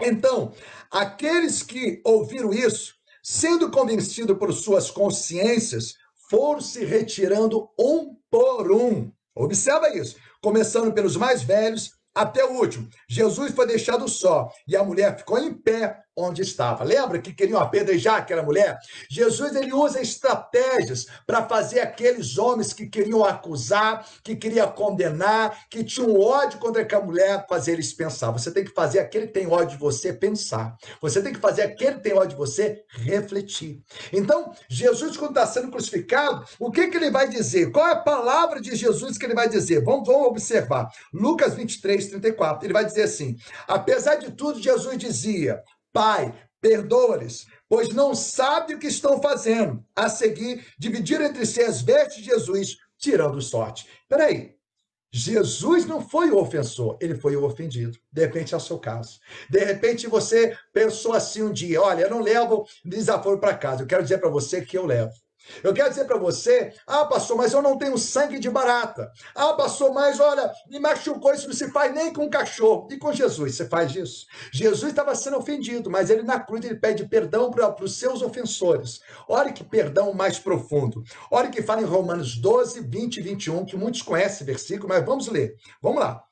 Então, 0.00 0.54
aqueles 0.90 1.62
que 1.62 2.00
ouviram 2.04 2.52
isso, 2.52 2.94
sendo 3.22 3.70
convencidos 3.70 4.38
por 4.38 4.52
suas 4.52 4.90
consciências, 4.90 5.94
foram 6.30 6.60
se 6.60 6.84
retirando 6.84 7.68
um 7.78 8.16
por 8.30 8.72
um. 8.72 9.12
Observa 9.34 9.90
isso. 9.96 10.16
Começando 10.40 10.92
pelos 10.92 11.16
mais 11.16 11.42
velhos 11.42 11.99
até 12.20 12.44
o 12.44 12.52
último. 12.52 12.86
Jesus 13.08 13.54
foi 13.54 13.66
deixado 13.66 14.06
só 14.08 14.52
e 14.68 14.76
a 14.76 14.84
mulher 14.84 15.16
ficou 15.16 15.38
em 15.38 15.52
pé 15.54 15.98
onde 16.20 16.42
estava. 16.42 16.84
Lembra 16.84 17.18
que 17.18 17.32
queriam 17.32 17.60
apedrejar 17.60 18.16
aquela 18.16 18.42
mulher? 18.42 18.78
Jesus 19.08 19.54
ele 19.54 19.72
usa 19.72 20.00
estratégias 20.00 21.06
para 21.26 21.46
fazer 21.46 21.80
aqueles 21.80 22.38
homens 22.38 22.72
que 22.72 22.86
queriam 22.86 23.24
acusar, 23.24 24.06
que 24.22 24.36
queriam 24.36 24.70
condenar, 24.72 25.66
que 25.68 25.84
tinham 25.84 26.18
ódio 26.18 26.58
contra 26.58 26.82
aquela 26.82 27.04
mulher, 27.04 27.46
fazer 27.48 27.72
eles 27.72 27.92
pensar. 27.92 28.30
Você 28.30 28.50
tem 28.50 28.64
que 28.64 28.72
fazer 28.72 29.00
aquele 29.00 29.26
que 29.26 29.32
tem 29.32 29.46
ódio 29.46 29.70
de 29.70 29.76
você 29.76 30.12
pensar. 30.12 30.76
Você 31.00 31.22
tem 31.22 31.32
que 31.32 31.40
fazer 31.40 31.62
aquele 31.62 31.96
que 31.96 32.02
tem 32.02 32.14
ódio 32.14 32.30
de 32.30 32.36
você 32.36 32.82
refletir. 32.88 33.82
Então, 34.12 34.52
Jesus, 34.68 35.16
quando 35.16 35.30
está 35.30 35.46
sendo 35.46 35.70
crucificado, 35.70 36.44
o 36.58 36.70
que, 36.70 36.88
que 36.88 36.96
ele 36.96 37.10
vai 37.10 37.28
dizer? 37.28 37.70
Qual 37.70 37.86
é 37.86 37.92
a 37.92 37.96
palavra 37.96 38.60
de 38.60 38.74
Jesus 38.76 39.16
que 39.16 39.24
ele 39.24 39.34
vai 39.34 39.48
dizer? 39.48 39.82
Vamos, 39.84 40.06
vamos 40.06 40.26
observar. 40.26 40.88
Lucas 41.12 41.54
23, 41.54 42.08
34. 42.08 42.66
Ele 42.66 42.72
vai 42.72 42.84
dizer 42.84 43.02
assim: 43.02 43.36
apesar 43.66 44.16
de 44.16 44.30
tudo, 44.32 44.60
Jesus 44.60 44.96
dizia: 44.98 45.62
Pai, 45.92 46.34
perdoa-lhes, 46.60 47.46
pois 47.68 47.88
não 47.90 48.14
sabem 48.14 48.76
o 48.76 48.78
que 48.78 48.86
estão 48.86 49.20
fazendo. 49.20 49.84
A 49.94 50.08
seguir, 50.08 50.66
dividiram 50.78 51.24
entre 51.24 51.44
si 51.46 51.60
as 51.62 51.80
vestes 51.80 52.18
de 52.18 52.24
Jesus, 52.24 52.76
tirando 52.98 53.40
sorte. 53.40 53.86
Peraí, 54.08 54.54
Jesus 55.12 55.86
não 55.86 56.00
foi 56.00 56.30
o 56.30 56.38
ofensor, 56.38 56.96
ele 57.00 57.16
foi 57.16 57.34
o 57.34 57.44
ofendido. 57.44 57.98
De 58.12 58.20
repente 58.20 58.54
é 58.54 58.56
o 58.56 58.60
seu 58.60 58.78
caso. 58.78 59.18
De 59.48 59.58
repente 59.64 60.06
você 60.06 60.56
pensou 60.72 61.12
assim 61.12 61.42
um 61.42 61.52
dia: 61.52 61.82
olha, 61.82 62.02
eu 62.02 62.10
não 62.10 62.20
levo 62.20 62.64
desaforo 62.84 63.40
para 63.40 63.56
casa, 63.56 63.82
eu 63.82 63.86
quero 63.86 64.02
dizer 64.02 64.18
para 64.18 64.30
você 64.30 64.62
que 64.62 64.78
eu 64.78 64.86
levo. 64.86 65.12
Eu 65.62 65.74
quero 65.74 65.90
dizer 65.90 66.04
para 66.04 66.18
você, 66.18 66.72
ah, 66.86 67.04
pastor, 67.04 67.36
mas 67.36 67.52
eu 67.52 67.62
não 67.62 67.76
tenho 67.76 67.96
sangue 67.98 68.38
de 68.38 68.50
barata. 68.50 69.10
Ah, 69.34 69.52
pastor, 69.54 69.92
mas 69.92 70.20
olha, 70.20 70.50
me 70.68 70.78
machucou, 70.78 71.32
isso 71.32 71.46
não 71.46 71.54
se 71.54 71.70
faz 71.70 71.92
nem 71.94 72.12
com 72.12 72.24
um 72.24 72.30
cachorro. 72.30 72.88
E 72.90 72.98
com 72.98 73.12
Jesus, 73.12 73.56
você 73.56 73.66
faz 73.66 73.94
isso? 73.94 74.26
Jesus 74.52 74.90
estava 74.90 75.14
sendo 75.14 75.38
ofendido, 75.38 75.90
mas 75.90 76.10
ele 76.10 76.22
na 76.22 76.40
cruz 76.40 76.64
ele 76.64 76.76
pede 76.76 77.06
perdão 77.06 77.50
para 77.50 77.74
os 77.82 77.98
seus 77.98 78.22
ofensores. 78.22 79.00
Olha 79.28 79.52
que 79.52 79.64
perdão 79.64 80.12
mais 80.12 80.38
profundo. 80.38 81.02
Olha 81.30 81.50
que 81.50 81.62
fala 81.62 81.82
em 81.82 81.84
Romanos 81.84 82.36
12, 82.36 82.80
20 82.80 83.16
e 83.16 83.22
21, 83.22 83.64
que 83.64 83.76
muitos 83.76 84.02
conhecem 84.02 84.30
esse 84.30 84.44
versículo, 84.44 84.88
mas 84.88 85.04
vamos 85.04 85.26
ler. 85.28 85.56
Vamos 85.82 86.00
lá. 86.00 86.29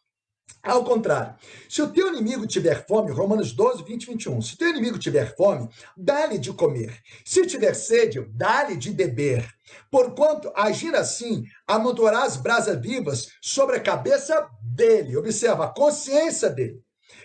Ao 0.63 0.85
contrário, 0.85 1.35
se 1.69 1.81
o 1.81 1.89
teu 1.89 2.09
inimigo 2.09 2.47
tiver 2.47 2.87
fome, 2.87 3.13
Romanos 3.13 3.53
12, 3.53 3.85
20 3.85 4.07
21, 4.07 4.43
se 4.43 4.55
o 4.55 4.59
teu 4.59 4.69
inimigo 4.69 4.99
tiver 4.99 5.35
fome, 5.37 5.69
dá-lhe 5.97 6.37
de 6.37 6.53
comer. 6.53 6.99
Se 7.25 7.47
tiver 7.47 7.75
sede, 7.75 8.21
dá-lhe 8.31 8.77
de 8.77 8.91
beber. 8.91 9.49
Porquanto, 9.91 10.53
agir 10.55 10.95
assim, 10.95 11.45
amontoarás 11.67 12.37
brasas 12.37 12.81
vivas 12.81 13.29
sobre 13.41 13.77
a 13.77 13.81
cabeça 13.81 14.49
dele. 14.63 15.17
Observa, 15.17 15.67
a 15.67 15.73
consciência 15.73 16.51
dele. 16.51 16.83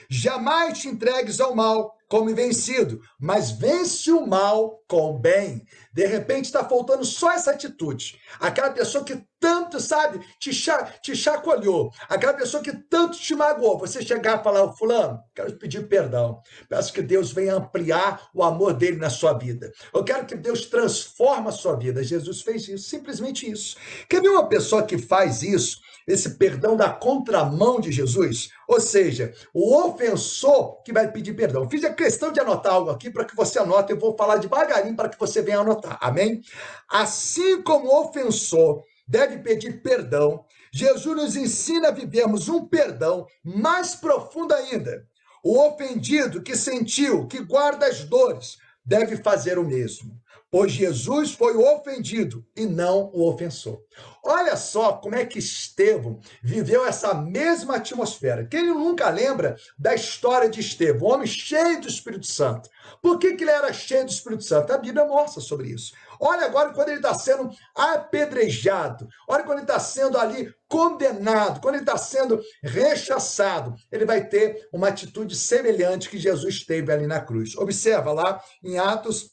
Jamais 0.09 0.79
te 0.79 0.87
entregues 0.87 1.39
ao 1.39 1.55
mal 1.55 1.97
como 2.07 2.33
vencido, 2.35 3.01
mas 3.19 3.49
vence 3.49 4.11
o 4.11 4.27
mal 4.27 4.79
com 4.87 5.15
o 5.15 5.19
bem. 5.19 5.65
De 5.91 6.05
repente 6.05 6.45
está 6.45 6.63
faltando 6.63 7.03
só 7.03 7.31
essa 7.31 7.49
atitude. 7.49 8.19
Aquela 8.39 8.69
pessoa 8.69 9.03
que 9.03 9.25
tanto, 9.43 9.77
sabe, 9.77 10.25
te, 10.39 10.53
cha, 10.53 10.85
te 11.01 11.13
chacoalhou, 11.13 11.91
aquela 12.07 12.33
pessoa 12.33 12.63
que 12.63 12.71
tanto 12.71 13.19
te 13.19 13.35
magoou, 13.35 13.77
você 13.77 14.01
chegar 14.01 14.39
e 14.39 14.43
falar, 14.43 14.71
fulano, 14.71 15.19
quero 15.35 15.51
te 15.51 15.57
pedir 15.57 15.85
perdão. 15.89 16.41
Peço 16.69 16.93
que 16.93 17.01
Deus 17.01 17.33
venha 17.33 17.55
ampliar 17.55 18.29
o 18.33 18.41
amor 18.41 18.73
dele 18.73 18.95
na 18.95 19.09
sua 19.09 19.33
vida. 19.33 19.69
Eu 19.93 20.01
quero 20.01 20.25
que 20.25 20.35
Deus 20.35 20.67
transforme 20.67 21.49
a 21.49 21.51
sua 21.51 21.75
vida. 21.75 22.01
Jesus 22.01 22.41
fez 22.41 22.69
isso, 22.69 22.87
simplesmente 22.89 23.51
isso. 23.51 23.75
Quer 24.07 24.21
ver 24.21 24.29
uma 24.29 24.47
pessoa 24.47 24.83
que 24.83 24.97
faz 24.97 25.43
isso? 25.43 25.81
esse 26.05 26.31
perdão 26.31 26.75
da 26.75 26.89
contramão 26.89 27.79
de 27.79 27.89
Jesus, 27.89 28.49
ou 28.67 28.77
seja, 28.77 29.33
o 29.53 29.73
ofensor 29.73 30.81
que 30.83 30.91
vai 30.91 31.09
pedir 31.09 31.33
perdão. 31.33 31.69
Fiz 31.69 31.81
a 31.85 31.93
questão 31.93 32.29
de 32.29 32.41
anotar 32.41 32.73
algo 32.73 32.89
aqui 32.89 33.09
para 33.09 33.23
que 33.23 33.33
você 33.33 33.57
anote, 33.57 33.93
eu 33.93 33.97
vou 33.97 34.13
falar 34.17 34.35
devagarinho 34.35 34.97
para 34.97 35.07
que 35.07 35.17
você 35.17 35.41
venha 35.41 35.59
anotar. 35.59 35.97
Amém? 36.01 36.41
Assim 36.89 37.61
como 37.61 37.87
o 37.87 38.01
ofensor 38.01 38.83
deve 39.07 39.39
pedir 39.39 39.81
perdão, 39.81 40.45
Jesus 40.71 41.15
nos 41.15 41.35
ensina 41.35 41.89
a 41.89 41.91
vivermos 41.91 42.49
um 42.49 42.65
perdão 42.65 43.27
mais 43.43 43.95
profundo 43.95 44.53
ainda. 44.53 45.05
O 45.43 45.59
ofendido 45.59 46.41
que 46.41 46.55
sentiu, 46.55 47.27
que 47.27 47.43
guarda 47.43 47.85
as 47.85 48.03
dores, 48.03 48.57
deve 48.85 49.17
fazer 49.17 49.59
o 49.59 49.63
mesmo 49.63 50.23
pois 50.53 50.71
Jesus 50.71 51.33
foi 51.33 51.55
o 51.55 51.65
ofendido 51.65 52.45
e 52.55 52.63
não 52.67 53.09
o 53.11 53.27
ofensor. 53.27 53.81
Olha 54.23 54.55
só 54.55 54.93
como 54.93 55.15
é 55.15 55.25
que 55.25 55.39
Estevão 55.39 56.19
viveu 56.43 56.85
essa 56.85 57.11
mesma 57.11 57.77
atmosfera. 57.77 58.45
Quem 58.45 58.67
nunca 58.67 59.09
lembra 59.09 59.55
da 59.79 59.95
história 59.95 60.47
de 60.47 60.59
Estevão, 60.59 61.09
homem 61.09 61.25
cheio 61.25 61.81
do 61.81 61.87
Espírito 61.87 62.27
Santo? 62.27 62.69
Por 63.01 63.17
que, 63.17 63.33
que 63.33 63.43
ele 63.43 63.49
era 63.49 63.73
cheio 63.73 64.05
do 64.05 64.11
Espírito 64.11 64.43
Santo? 64.43 64.71
A 64.71 64.77
Bíblia 64.77 65.03
mostra 65.05 65.41
sobre 65.41 65.69
isso. 65.69 65.91
Olha 66.19 66.45
agora 66.45 66.73
quando 66.73 66.89
ele 66.89 66.97
está 66.97 67.13
sendo 67.13 67.49
apedrejado, 67.75 69.07
olha 69.27 69.43
quando 69.43 69.59
ele 69.59 69.67
está 69.67 69.79
sendo 69.79 70.17
ali 70.17 70.53
condenado, 70.67 71.61
quando 71.61 71.75
ele 71.75 71.83
está 71.83 71.97
sendo 71.97 72.41
rechaçado, 72.63 73.75
ele 73.91 74.05
vai 74.05 74.27
ter 74.27 74.67
uma 74.71 74.89
atitude 74.89 75.35
semelhante 75.35 76.09
que 76.09 76.17
Jesus 76.17 76.65
teve 76.65 76.91
ali 76.91 77.07
na 77.07 77.21
cruz. 77.21 77.55
Observa 77.57 78.11
lá 78.11 78.41
em 78.63 78.77
Atos 78.77 79.31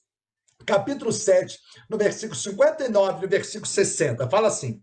capítulo 0.66 1.12
7, 1.12 1.58
no 1.88 1.96
versículo 1.96 2.38
59 2.38 3.22
no 3.22 3.28
versículo 3.28 3.66
60, 3.66 4.28
fala 4.28 4.48
assim: 4.48 4.82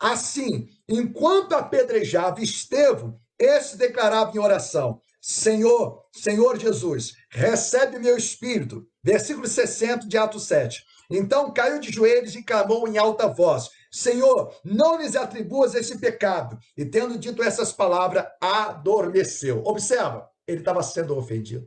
Assim, 0.00 0.68
enquanto 0.88 1.54
apedrejava 1.54 2.42
Estevão, 2.42 3.18
este 3.38 3.76
declarava 3.76 4.32
em 4.34 4.40
oração: 4.40 5.00
Senhor, 5.20 6.04
Senhor 6.12 6.58
Jesus, 6.58 7.14
recebe 7.30 7.98
meu 7.98 8.16
espírito. 8.16 8.86
Versículo 9.02 9.46
60 9.46 10.06
de 10.06 10.16
Atos 10.16 10.46
7. 10.46 10.84
Então 11.10 11.52
caiu 11.52 11.78
de 11.78 11.92
joelhos 11.92 12.34
e 12.34 12.42
clamou 12.42 12.88
em 12.88 12.98
alta 12.98 13.28
voz: 13.28 13.70
Senhor, 13.90 14.54
não 14.64 14.98
lhes 14.98 15.16
atribuas 15.16 15.74
esse 15.74 15.98
pecado. 15.98 16.58
E 16.76 16.84
tendo 16.84 17.18
dito 17.18 17.42
essas 17.42 17.72
palavras, 17.72 18.24
adormeceu. 18.40 19.62
Observa, 19.64 20.28
ele 20.46 20.58
estava 20.60 20.82
sendo 20.82 21.16
ofendido. 21.16 21.66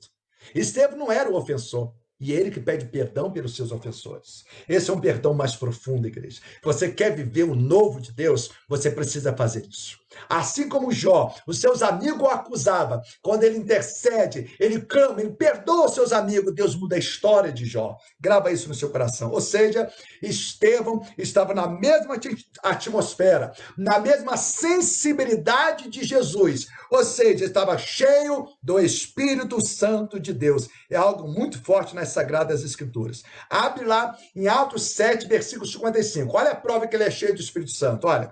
Estevão 0.54 0.98
não 0.98 1.12
era 1.12 1.30
o 1.30 1.36
ofensor. 1.36 1.94
E 2.20 2.34
ele 2.34 2.50
que 2.50 2.60
pede 2.60 2.86
perdão 2.88 3.32
pelos 3.32 3.56
seus 3.56 3.72
ofensores. 3.72 4.44
Esse 4.68 4.90
é 4.90 4.94
um 4.94 5.00
perdão 5.00 5.36
mais 5.36 5.56
profundo, 5.56 6.08
igreja. 6.08 6.42
Você 6.64 6.92
quer 6.92 7.16
viver 7.16 7.44
o 7.44 7.54
novo 7.54 8.02
de 8.02 8.12
Deus? 8.12 8.50
Você 8.68 8.90
precisa 8.90 9.36
fazer 9.36 9.68
isso. 9.68 10.00
Assim 10.30 10.68
como 10.68 10.92
Jó, 10.92 11.34
os 11.46 11.60
seus 11.60 11.82
amigos 11.82 12.22
o 12.22 12.28
acusavam. 12.28 13.02
Quando 13.22 13.44
ele 13.44 13.58
intercede, 13.58 14.56
ele 14.60 14.82
clama, 14.82 15.22
ele 15.22 15.32
perdoa 15.32 15.86
os 15.86 15.94
seus 15.94 16.12
amigos. 16.12 16.54
Deus 16.54 16.76
muda 16.76 16.96
a 16.96 17.00
história 17.00 17.52
de 17.52 17.66
Jó. 17.66 17.98
Grava 18.20 18.52
isso 18.52 18.68
no 18.68 18.76
seu 18.76 18.90
coração. 18.90 19.32
Ou 19.32 19.42
seja, 19.42 19.92
Estevão 20.22 21.02
estava 21.18 21.54
na 21.54 21.68
mesma 21.68 22.16
atmosfera, 22.64 23.54
na 23.78 24.00
mesma 24.00 24.38
sensibilidade 24.38 25.90
de 25.90 26.04
Jesus. 26.04 26.68
Ou 26.90 27.04
seja, 27.04 27.46
estava 27.46 27.78
cheio 27.78 28.48
do 28.62 28.80
Espírito 28.80 29.66
Santo 29.66 30.20
de 30.20 30.34
Deus. 30.34 30.68
É 30.90 30.96
algo 30.96 31.28
muito 31.28 31.62
forte 31.64 31.96
nas 31.96 32.10
Sagradas 32.10 32.64
Escrituras. 32.64 33.24
Abre 33.50 33.86
lá 33.86 34.16
em 34.36 34.48
Atos 34.48 34.84
7, 34.92 35.28
versículo 35.28 35.68
55. 35.68 36.36
Olha 36.36 36.52
a 36.52 36.56
prova 36.56 36.88
que 36.88 36.96
ele 36.96 37.04
é 37.04 37.12
cheio 37.12 37.34
do 37.34 37.42
Espírito 37.42 37.72
Santo. 37.72 38.08
Olha. 38.08 38.32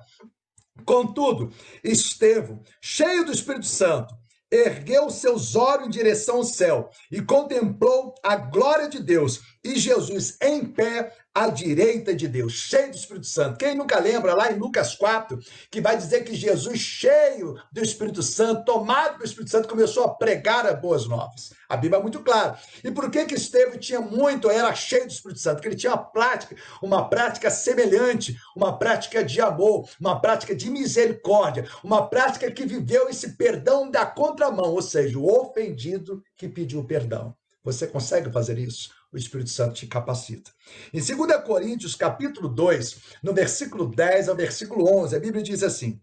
Contudo, 0.85 1.51
Estevão, 1.83 2.61
cheio 2.79 3.25
do 3.25 3.31
Espírito 3.31 3.65
Santo, 3.65 4.13
ergueu 4.51 5.09
seus 5.09 5.55
olhos 5.55 5.87
em 5.87 5.89
direção 5.89 6.37
ao 6.37 6.43
céu 6.43 6.89
e 7.11 7.21
contemplou 7.21 8.13
a 8.23 8.35
glória 8.35 8.87
de 8.87 9.01
Deus 9.01 9.41
e 9.65 9.79
Jesus 9.79 10.37
em 10.39 10.63
pé 10.63 11.11
à 11.33 11.49
direita 11.49 12.15
de 12.15 12.27
Deus, 12.27 12.53
cheio 12.53 12.91
do 12.91 12.95
Espírito 12.95 13.25
Santo. 13.25 13.57
Quem 13.57 13.75
nunca 13.75 13.99
lembra 13.99 14.35
lá 14.35 14.51
em 14.51 14.57
Lucas 14.57 14.95
4, 14.95 15.37
que 15.71 15.81
vai 15.81 15.97
dizer 15.97 16.23
que 16.23 16.35
Jesus, 16.35 16.79
cheio 16.79 17.59
do 17.71 17.81
Espírito 17.81 18.21
Santo, 18.21 18.63
tomado 18.63 19.17
do 19.17 19.25
Espírito 19.25 19.49
Santo, 19.49 19.67
começou 19.67 20.03
a 20.03 20.13
pregar 20.13 20.65
as 20.67 20.79
boas 20.79 21.07
novas. 21.07 21.49
A 21.67 21.75
Bíblia 21.75 21.99
é 21.99 22.01
muito 22.01 22.21
clara. 22.21 22.57
E 22.83 22.91
por 22.91 23.09
que 23.09 23.25
que 23.25 23.33
Estevão 23.33 23.77
tinha 23.77 23.99
muito, 23.99 24.49
era 24.49 24.73
cheio 24.75 25.07
do 25.07 25.11
Espírito 25.11 25.39
Santo? 25.39 25.55
Porque 25.55 25.69
ele 25.69 25.75
tinha 25.75 25.93
uma 25.93 26.03
prática, 26.03 26.55
uma 26.81 27.09
prática 27.09 27.49
semelhante, 27.49 28.37
uma 28.55 28.77
prática 28.77 29.23
de 29.23 29.41
amor, 29.41 29.89
uma 29.99 30.21
prática 30.21 30.55
de 30.55 30.69
misericórdia, 30.69 31.67
uma 31.83 32.07
prática 32.07 32.49
que 32.51 32.65
viveu 32.65 33.09
esse 33.09 33.35
perdão 33.35 33.89
da 33.89 34.05
contramão, 34.05 34.71
ou 34.71 34.81
seja, 34.81 35.17
o 35.17 35.27
ofendido 35.27 36.23
que 36.37 36.47
pediu 36.47 36.83
perdão. 36.85 37.35
Você 37.65 37.87
consegue 37.87 38.31
fazer 38.31 38.59
isso? 38.59 38.91
O 39.11 39.17
Espírito 39.17 39.49
Santo 39.49 39.75
te 39.75 39.87
capacita. 39.87 40.51
Em 40.93 40.99
2 40.99 41.43
Coríntios, 41.43 41.95
capítulo 41.95 42.47
2, 42.47 42.99
no 43.23 43.33
versículo 43.33 43.87
10 43.87 44.29
ao 44.29 44.35
versículo 44.35 44.89
11, 44.89 45.15
a 45.15 45.19
Bíblia 45.19 45.43
diz 45.43 45.63
assim: 45.63 46.01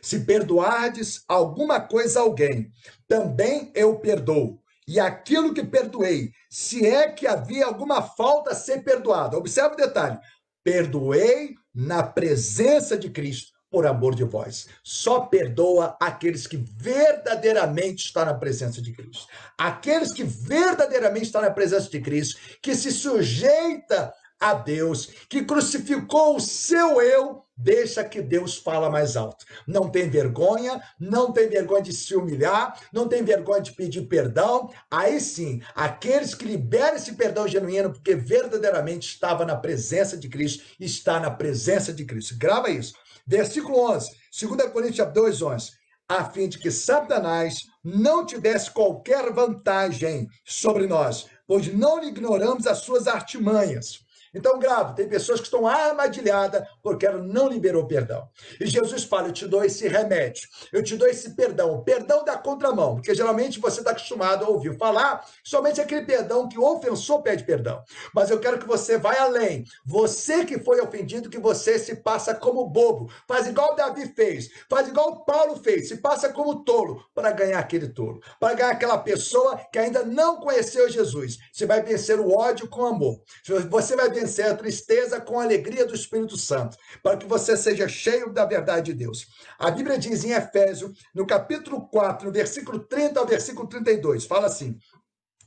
Se 0.00 0.20
perdoardes 0.20 1.22
alguma 1.28 1.80
coisa 1.80 2.20
a 2.20 2.22
alguém, 2.22 2.70
também 3.06 3.70
eu 3.74 3.98
perdoo. 3.98 4.60
E 4.86 4.98
aquilo 4.98 5.52
que 5.52 5.62
perdoei, 5.62 6.32
se 6.48 6.86
é 6.86 7.10
que 7.10 7.26
havia 7.26 7.66
alguma 7.66 8.00
falta 8.00 8.52
a 8.52 8.54
ser 8.54 8.82
perdoada. 8.82 9.36
Observe 9.36 9.74
o 9.74 9.76
detalhe: 9.76 10.18
perdoei 10.64 11.54
na 11.74 12.02
presença 12.02 12.96
de 12.96 13.10
Cristo 13.10 13.57
por 13.70 13.86
amor 13.86 14.14
de 14.14 14.24
vós. 14.24 14.68
Só 14.82 15.20
perdoa 15.20 15.96
aqueles 16.00 16.46
que 16.46 16.56
verdadeiramente 16.56 18.06
estão 18.06 18.24
na 18.24 18.34
presença 18.34 18.80
de 18.80 18.92
Cristo. 18.92 19.26
Aqueles 19.56 20.12
que 20.12 20.24
verdadeiramente 20.24 21.26
estão 21.26 21.42
na 21.42 21.50
presença 21.50 21.88
de 21.90 22.00
Cristo, 22.00 22.38
que 22.62 22.74
se 22.74 22.90
sujeita 22.90 24.12
a 24.40 24.54
Deus, 24.54 25.06
que 25.28 25.44
crucificou 25.44 26.36
o 26.36 26.40
seu 26.40 27.02
eu, 27.02 27.42
deixa 27.56 28.04
que 28.04 28.22
Deus 28.22 28.56
fala 28.56 28.88
mais 28.88 29.16
alto. 29.16 29.44
Não 29.66 29.90
tem 29.90 30.08
vergonha, 30.08 30.80
não 30.98 31.32
tem 31.32 31.48
vergonha 31.48 31.82
de 31.82 31.92
se 31.92 32.14
humilhar, 32.14 32.78
não 32.92 33.08
tem 33.08 33.24
vergonha 33.24 33.60
de 33.60 33.72
pedir 33.72 34.02
perdão. 34.02 34.70
Aí 34.88 35.20
sim, 35.20 35.60
aqueles 35.74 36.34
que 36.34 36.44
liberam 36.44 36.96
esse 36.96 37.14
perdão 37.14 37.48
genuíno, 37.48 37.92
porque 37.92 38.14
verdadeiramente 38.14 39.08
estava 39.08 39.44
na 39.44 39.56
presença 39.56 40.16
de 40.16 40.28
Cristo, 40.28 40.62
está 40.78 41.18
na 41.18 41.30
presença 41.30 41.92
de 41.92 42.04
Cristo. 42.04 42.36
Grava 42.38 42.70
isso. 42.70 42.94
Versículo 43.28 43.78
11, 43.92 44.10
2 44.40 44.72
Coríntios 44.72 45.12
2, 45.12 45.42
11. 45.42 45.72
A 46.08 46.24
fim 46.24 46.48
de 46.48 46.58
que 46.58 46.70
Satanás 46.70 47.66
não 47.84 48.24
tivesse 48.24 48.70
qualquer 48.70 49.30
vantagem 49.30 50.26
sobre 50.46 50.86
nós, 50.86 51.26
pois 51.46 51.70
não 51.74 52.02
ignoramos 52.02 52.66
as 52.66 52.78
suas 52.78 53.06
artimanhas. 53.06 54.02
Então, 54.38 54.56
grave, 54.56 54.94
tem 54.94 55.08
pessoas 55.08 55.40
que 55.40 55.46
estão 55.46 55.66
armadilhadas 55.66 56.62
porque 56.80 57.04
ela 57.04 57.18
não 57.18 57.48
liberou 57.48 57.88
perdão. 57.88 58.28
E 58.60 58.66
Jesus 58.66 59.02
fala: 59.02 59.28
Eu 59.28 59.32
te 59.32 59.46
dou 59.48 59.64
esse 59.64 59.88
remédio, 59.88 60.48
eu 60.72 60.80
te 60.80 60.96
dou 60.96 61.08
esse 61.08 61.34
perdão, 61.34 61.82
perdão 61.82 62.24
da 62.24 62.38
contramão, 62.38 62.94
porque 62.94 63.12
geralmente 63.16 63.58
você 63.58 63.80
está 63.80 63.90
acostumado 63.90 64.44
a 64.44 64.48
ouvir 64.48 64.78
falar 64.78 65.26
somente 65.42 65.80
aquele 65.80 66.02
perdão 66.02 66.48
que 66.48 66.56
o 66.56 66.64
ofensor 66.64 67.20
pede 67.20 67.42
perdão. 67.42 67.82
Mas 68.14 68.30
eu 68.30 68.38
quero 68.38 68.60
que 68.60 68.66
você 68.66 68.96
vá 68.96 69.18
além. 69.20 69.64
Você 69.84 70.44
que 70.44 70.58
foi 70.60 70.80
ofendido, 70.80 71.28
que 71.28 71.38
você 71.38 71.76
se 71.76 71.96
passa 71.96 72.32
como 72.32 72.68
bobo, 72.68 73.10
faz 73.26 73.48
igual 73.48 73.74
Davi 73.74 74.06
fez, 74.14 74.48
faz 74.70 74.86
igual 74.86 75.24
Paulo 75.24 75.56
fez, 75.56 75.88
se 75.88 75.96
passa 75.96 76.28
como 76.32 76.62
tolo 76.62 77.02
para 77.12 77.32
ganhar 77.32 77.58
aquele 77.58 77.88
tolo, 77.88 78.20
para 78.38 78.54
ganhar 78.54 78.70
aquela 78.70 78.98
pessoa 78.98 79.60
que 79.72 79.80
ainda 79.80 80.04
não 80.04 80.36
conheceu 80.36 80.88
Jesus. 80.88 81.38
Você 81.52 81.66
vai 81.66 81.82
vencer 81.82 82.20
o 82.20 82.30
ódio 82.30 82.68
com 82.68 82.84
amor. 82.86 83.20
Você 83.68 83.96
vai 83.96 84.08
vencer 84.10 84.27
a 84.28 84.56
tristeza 84.56 85.20
com 85.20 85.38
a 85.38 85.44
alegria 85.44 85.86
do 85.86 85.94
Espírito 85.94 86.36
Santo, 86.36 86.76
para 87.02 87.16
que 87.16 87.26
você 87.26 87.56
seja 87.56 87.88
cheio 87.88 88.32
da 88.32 88.44
verdade 88.44 88.92
de 88.92 88.98
Deus. 88.98 89.26
A 89.58 89.70
Bíblia 89.70 89.98
diz 89.98 90.24
em 90.24 90.32
Efésio, 90.32 90.92
no 91.14 91.26
capítulo 91.26 91.88
4, 91.88 92.26
no 92.26 92.32
versículo 92.32 92.80
30 92.80 93.18
ao 93.18 93.26
versículo 93.26 93.68
32, 93.68 94.26
fala 94.26 94.46
assim: 94.46 94.78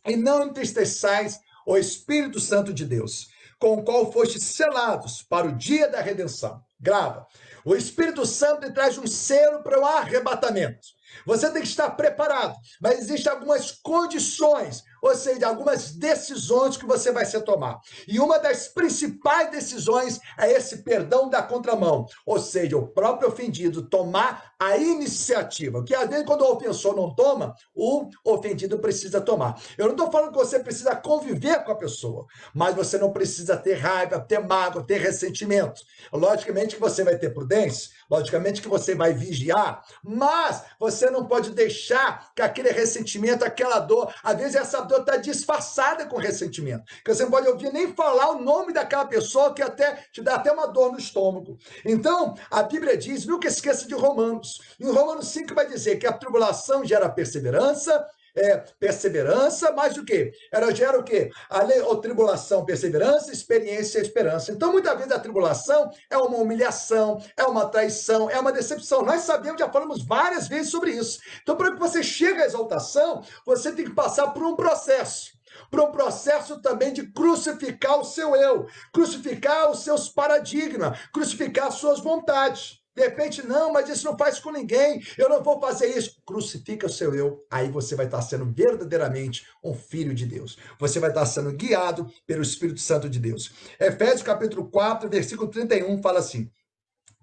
E 0.06 0.16
não 0.16 0.44
entristeçais 0.44 1.40
o 1.66 1.78
Espírito 1.78 2.40
Santo 2.40 2.74
de 2.74 2.86
Deus, 2.86 3.30
com 3.60 3.76
o 3.76 3.84
qual 3.84 4.12
fostes 4.12 4.44
selados 4.44 5.22
para 5.22 5.48
o 5.48 5.56
dia 5.56 5.88
da 5.88 6.02
redenção. 6.02 6.62
Grava. 6.80 7.28
O 7.64 7.76
Espírito 7.76 8.26
Santo 8.26 8.72
traz 8.74 8.98
um 8.98 9.06
selo 9.06 9.62
para 9.62 9.80
o 9.80 9.86
arrebatamento. 9.86 10.88
Você 11.26 11.52
tem 11.52 11.62
que 11.62 11.68
estar 11.68 11.92
preparado, 11.92 12.56
mas 12.82 13.00
existem 13.00 13.32
algumas 13.32 13.72
condições 13.72 14.84
ou 15.02 15.16
seja, 15.16 15.48
algumas 15.48 15.92
decisões 15.92 16.78
que 16.78 16.86
você 16.86 17.12
vai 17.12 17.26
se 17.26 17.40
tomar. 17.42 17.80
E 18.08 18.20
uma 18.20 18.38
das 18.38 18.68
principais 18.68 19.50
decisões 19.50 20.20
é 20.38 20.52
esse 20.52 20.84
perdão 20.84 21.30
da 21.30 21.42
contramão, 21.42 22.06
ou 22.26 22.40
seja, 22.40 22.78
o 22.78 22.88
próprio 22.88 23.30
ofendido 23.30 23.82
tomar 23.82 24.54
a 24.60 24.78
iniciativa, 24.78 25.84
que 25.84 25.96
às 25.96 26.08
vezes 26.08 26.26
quando 26.26 26.42
o 26.42 26.52
ofensor 26.54 26.96
não 26.96 27.16
toma, 27.16 27.56
o 27.74 28.10
ofendido 28.24 28.78
precisa 28.78 29.20
tomar. 29.20 29.60
Eu 29.76 29.86
não 29.86 29.94
estou 29.94 30.12
falando 30.12 30.32
que 30.32 30.38
você 30.38 30.60
precisa 30.60 30.96
conviver 30.96 31.64
com 31.64 31.72
a 31.72 31.76
pessoa, 31.76 32.28
mas 32.54 32.76
você 32.76 33.00
não 33.00 33.12
precisa 33.12 33.58
ter 33.58 33.74
raiva, 33.74 34.20
ter 34.20 34.40
mágoa, 34.40 34.86
ter 34.86 35.00
ressentimento. 35.00 35.82
Logicamente 36.14 36.76
que 36.76 36.82
você 36.82 37.04
vai 37.04 37.18
ter 37.18 37.34
prudência, 37.34 37.90
logicamente 38.10 38.62
que 38.62 38.68
você 38.68 38.94
vai 38.94 39.14
vigiar, 39.14 39.84
mas 40.04 40.64
você 40.80 41.10
não 41.10 41.26
pode 41.26 41.52
deixar 41.52 42.32
que 42.36 42.42
aquele 42.42 42.70
ressentimento, 42.70 43.44
aquela 43.44 43.80
dor, 43.80 44.14
às 44.24 44.38
vezes 44.38 44.56
essa 44.56 44.82
dor 44.92 45.02
está 45.02 45.18
disfarçada 45.18 46.06
com 46.06 46.18
ressentimento. 46.18 46.84
Que 47.04 47.14
você 47.14 47.24
não 47.24 47.32
pode 47.32 47.48
ouvir 47.48 47.72
nem 47.72 47.94
falar 47.94 48.32
o 48.32 48.42
nome 48.42 48.74
daquela 48.74 49.06
pessoa 49.06 49.54
que 49.54 49.62
até 49.62 50.06
te 50.12 50.22
dá 50.22 50.36
até 50.36 50.52
uma 50.52 50.68
dor 50.68 50.92
no 50.92 51.00
estômago. 51.00 51.58
Então, 51.86 52.36
a 52.50 52.62
Bíblia 52.64 52.98
diz, 52.98 53.26
nunca 53.26 53.48
esqueça 53.48 53.88
de 53.88 53.94
Romanos. 53.94 54.62
Em 54.80 54.92
Romanos 54.92 55.28
5 55.30 55.56
vai 55.56 55.68
dizer 55.68 55.98
que 55.98 56.08
a 56.08 56.14
tribulação 56.14 56.86
gera 56.86 57.10
perseverança, 57.10 58.06
é, 58.36 58.58
perseverança, 58.80 59.72
mas 59.72 59.98
o 59.98 60.06
quê? 60.06 60.32
Ela 60.52 60.74
gera 60.74 61.00
o 61.00 61.04
quê? 61.04 61.30
A 61.50 61.64
lei, 61.64 61.82
ou 61.82 61.98
tribulação, 61.98 62.66
perseverança, 62.66 63.32
experiência 63.32 64.00
e 64.00 64.02
esperança. 64.02 64.52
Então, 64.52 64.72
muitas 64.72 64.96
vezes 64.98 65.12
a 65.12 65.20
tribulação 65.20 65.90
é 66.10 66.18
uma 66.18 66.38
humilhação, 66.38 67.22
é 67.36 67.44
uma 67.44 67.68
traição, 67.68 68.30
é 68.30 68.40
uma 68.40 68.52
decepção. 68.52 69.04
Nós 69.04 69.22
sabemos, 69.22 69.60
já 69.60 69.70
falamos 69.70 70.06
várias 70.06 70.48
vezes 70.48 70.72
sobre 70.72 70.92
isso. 70.92 71.20
Então, 71.42 71.56
para 71.56 71.72
que 71.72 71.80
você 71.80 72.04
chegue 72.04 72.42
à 72.42 72.46
exaltação, 72.46 73.24
você 73.46 73.72
tem 73.72 73.86
que 73.86 73.96
passar 73.96 74.28
por 74.30 74.44
um 74.44 74.56
processo 74.56 75.40
para 75.70 75.84
um 75.84 75.92
processo 75.92 76.62
também 76.62 76.94
de 76.94 77.08
crucificar 77.12 78.00
o 78.00 78.06
seu 78.06 78.36
eu, 78.36 78.68
crucificar 78.94 79.70
os 79.70 79.84
seus 79.84 80.10
paradigmas, 80.10 80.98
crucificar 81.12 81.68
as 81.68 81.76
suas 81.76 82.00
vontades. 82.00 82.81
De 82.96 83.04
repente, 83.04 83.46
não, 83.46 83.72
mas 83.72 83.88
isso 83.88 84.06
não 84.06 84.18
faz 84.18 84.38
com 84.40 84.52
ninguém, 84.52 85.02
eu 85.18 85.30
não 85.30 85.42
vou 85.42 85.60
fazer 85.62 85.88
isso. 85.88 86.22
Crucifica 86.26 86.88
o 86.88 86.90
seu 86.90 87.16
eu, 87.16 87.46
aí 87.50 87.70
você 87.70 87.96
vai 87.96 88.06
estar 88.06 88.22
sendo 88.22 88.46
verdadeiramente 88.46 89.48
um 89.64 89.74
filho 89.74 90.14
de 90.14 90.26
Deus. 90.26 90.58
Você 90.78 91.00
vai 91.00 91.10
estar 91.10 91.26
sendo 91.26 91.54
guiado 91.54 92.12
pelo 92.28 92.42
Espírito 92.42 92.82
Santo 92.82 93.10
de 93.10 93.20
Deus. 93.20 93.52
Efésios 93.80 94.24
capítulo 94.24 94.70
4, 94.70 95.10
versículo 95.10 95.50
31 95.50 96.02
fala 96.02 96.20
assim: 96.20 96.52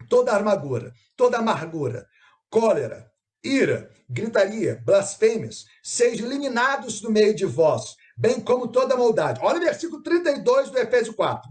toda 0.09 0.35
amargura, 0.35 0.93
toda 1.15 1.39
amargura, 1.39 2.07
cólera, 2.49 3.11
ira, 3.45 3.91
gritaria, 4.09 4.81
blasfêmias, 4.85 5.67
sejam 5.83 6.27
eliminados 6.27 7.01
do 7.01 7.11
meio 7.11 7.35
de 7.35 7.45
vós, 7.45 7.95
bem 8.17 8.41
como 8.41 8.69
toda 8.69 8.97
maldade. 8.97 9.41
Olha 9.43 9.59
o 9.59 9.65
versículo 9.65 10.03
32 10.03 10.71
do 10.71 10.79
Efésio 10.79 11.15
4. 11.15 11.51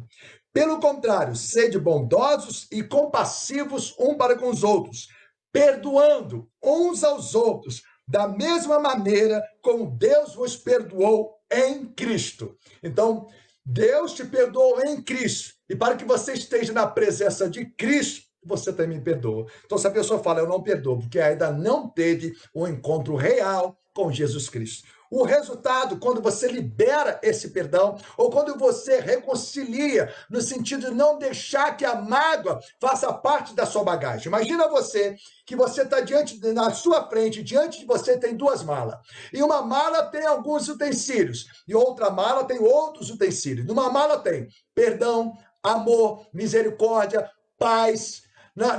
Pelo 0.58 0.80
contrário, 0.80 1.36
sede 1.36 1.78
bondosos 1.78 2.66
e 2.72 2.82
compassivos 2.82 3.94
um 4.00 4.18
para 4.18 4.36
com 4.36 4.50
os 4.50 4.64
outros, 4.64 5.08
perdoando 5.54 6.50
uns 6.64 7.04
aos 7.04 7.36
outros, 7.36 7.84
da 8.08 8.28
mesma 8.28 8.80
maneira 8.80 9.40
como 9.62 9.86
Deus 9.86 10.34
vos 10.34 10.56
perdoou 10.58 11.38
em 11.52 11.86
Cristo. 11.86 12.58
Então, 12.82 13.28
Deus 13.64 14.14
te 14.14 14.26
perdoou 14.26 14.84
em 14.84 15.00
Cristo. 15.00 15.54
E 15.70 15.76
para 15.76 15.96
que 15.96 16.04
você 16.04 16.34
esteja 16.34 16.74
na 16.74 16.88
presença 16.88 17.48
de 17.48 17.64
Cristo, 17.64 18.26
você 18.44 18.74
também 18.74 19.00
perdoa. 19.00 19.46
Então, 19.64 19.78
se 19.78 19.86
a 19.86 19.92
pessoa 19.92 20.24
fala, 20.24 20.40
eu 20.40 20.50
não 20.50 20.64
perdoo, 20.64 20.98
porque 20.98 21.20
ainda 21.20 21.52
não 21.52 21.88
teve 21.88 22.36
um 22.56 22.66
encontro 22.66 23.16
real 23.16 23.78
com 23.94 24.12
Jesus 24.12 24.50
Cristo. 24.50 24.88
O 25.10 25.24
resultado, 25.24 25.98
quando 26.00 26.22
você 26.22 26.48
libera 26.48 27.20
esse 27.24 27.50
perdão, 27.50 27.98
ou 28.18 28.30
quando 28.30 28.58
você 28.58 29.00
reconcilia, 29.00 30.14
no 30.30 30.42
sentido 30.42 30.90
de 30.90 30.96
não 30.96 31.18
deixar 31.18 31.76
que 31.78 31.86
a 31.86 31.96
mágoa 31.96 32.60
faça 32.80 33.12
parte 33.14 33.54
da 33.54 33.66
sua 33.66 33.84
bagagem. 33.84 34.28
Imagina 34.28 34.68
você 34.68 35.16
que 35.46 35.56
você 35.56 35.84
está 35.84 36.02
diante, 36.02 36.40
na 36.52 36.72
sua 36.72 37.08
frente, 37.10 37.42
diante 37.42 37.80
de 37.80 37.86
você 37.86 38.18
tem 38.18 38.36
duas 38.36 38.64
malas. 38.64 38.98
E 39.32 39.42
uma 39.42 39.62
mala 39.62 40.04
tem 40.04 40.26
alguns 40.26 40.68
utensílios, 40.68 41.46
e 41.68 41.74
outra 41.74 42.10
mala 42.10 42.44
tem 42.44 42.60
outros 42.60 43.10
utensílios. 43.10 43.66
Numa 43.66 43.90
mala 43.90 44.20
tem 44.20 44.48
perdão, 44.76 45.34
amor, 45.64 46.28
misericórdia, 46.34 47.30
paz, 47.58 48.24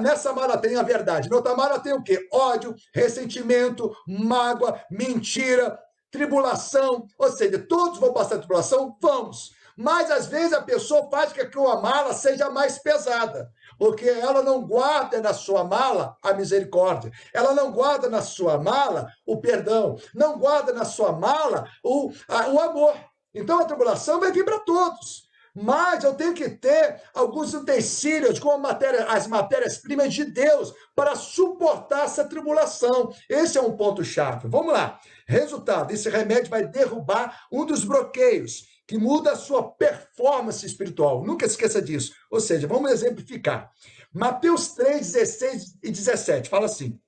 nessa 0.01 0.33
mala 0.33 0.59
tem 0.59 0.77
a 0.77 0.83
verdade. 0.83 1.29
Na 1.31 1.37
outra 1.37 1.55
mala 1.55 1.79
tem 1.79 1.93
o 1.93 2.03
quê? 2.03 2.29
Ódio, 2.33 2.75
ressentimento, 2.93 3.95
mágoa, 4.07 4.81
mentira, 4.91 5.79
tribulação, 6.11 7.07
ou 7.19 7.31
seja, 7.31 7.59
todos 7.59 7.99
vão 7.99 8.13
passar 8.13 8.39
tribulação? 8.39 8.97
Vamos. 9.01 9.57
Mas 9.77 10.11
às 10.11 10.27
vezes 10.27 10.53
a 10.53 10.61
pessoa 10.61 11.09
faz 11.09 11.33
com 11.33 11.49
que 11.49 11.59
a 11.59 11.77
mala 11.77 12.13
seja 12.13 12.51
mais 12.51 12.81
pesada, 12.81 13.49
porque 13.79 14.09
ela 14.09 14.43
não 14.43 14.67
guarda 14.67 15.21
na 15.21 15.33
sua 15.33 15.63
mala 15.63 16.17
a 16.21 16.35
misericórdia, 16.35 17.13
ela 17.33 17.55
não 17.55 17.71
guarda 17.71 18.09
na 18.09 18.21
sua 18.21 18.59
mala 18.59 19.09
o 19.25 19.41
perdão, 19.41 19.97
não 20.13 20.37
guarda 20.37 20.73
na 20.73 20.85
sua 20.85 21.13
mala 21.13 21.65
o, 21.85 22.11
a, 22.27 22.49
o 22.49 22.59
amor. 22.59 22.97
Então 23.33 23.61
a 23.61 23.65
tribulação 23.65 24.19
vai 24.19 24.33
vir 24.33 24.45
para 24.45 24.59
todos. 24.59 25.28
Mas 25.55 26.05
eu 26.05 26.15
tenho 26.15 26.35
que 26.35 26.49
ter 26.49 27.03
alguns 27.15 27.55
utensílios, 27.55 28.39
como 28.39 28.59
matéria, 28.59 29.05
as 29.07 29.27
matérias-primas 29.27 30.15
de 30.15 30.25
Deus, 30.25 30.73
para 30.95 31.17
suportar 31.17 32.05
essa 32.05 32.25
tribulação. 32.25 33.13
Esse 33.29 33.59
é 33.59 33.61
um 33.61 33.77
ponto-chave. 33.77 34.49
Vamos 34.49 34.73
lá. 34.73 35.01
Resultado: 35.27 35.93
esse 35.93 36.09
remédio 36.09 36.51
vai 36.51 36.67
derrubar 36.67 37.47
um 37.53 37.65
dos 37.65 37.85
bloqueios 37.85 38.67
que 38.87 38.97
muda 38.97 39.33
a 39.33 39.37
sua 39.37 39.71
performance 39.71 40.65
espiritual. 40.65 41.23
Nunca 41.23 41.45
esqueça 41.45 41.81
disso. 41.83 42.13
Ou 42.31 42.41
seja, 42.41 42.67
vamos 42.67 42.91
exemplificar. 42.91 43.71
Mateus 44.13 44.73
3, 44.73 45.13
16 45.13 45.79
e 45.83 45.91
17 45.91 46.49
fala 46.49 46.65
assim: 46.65 46.99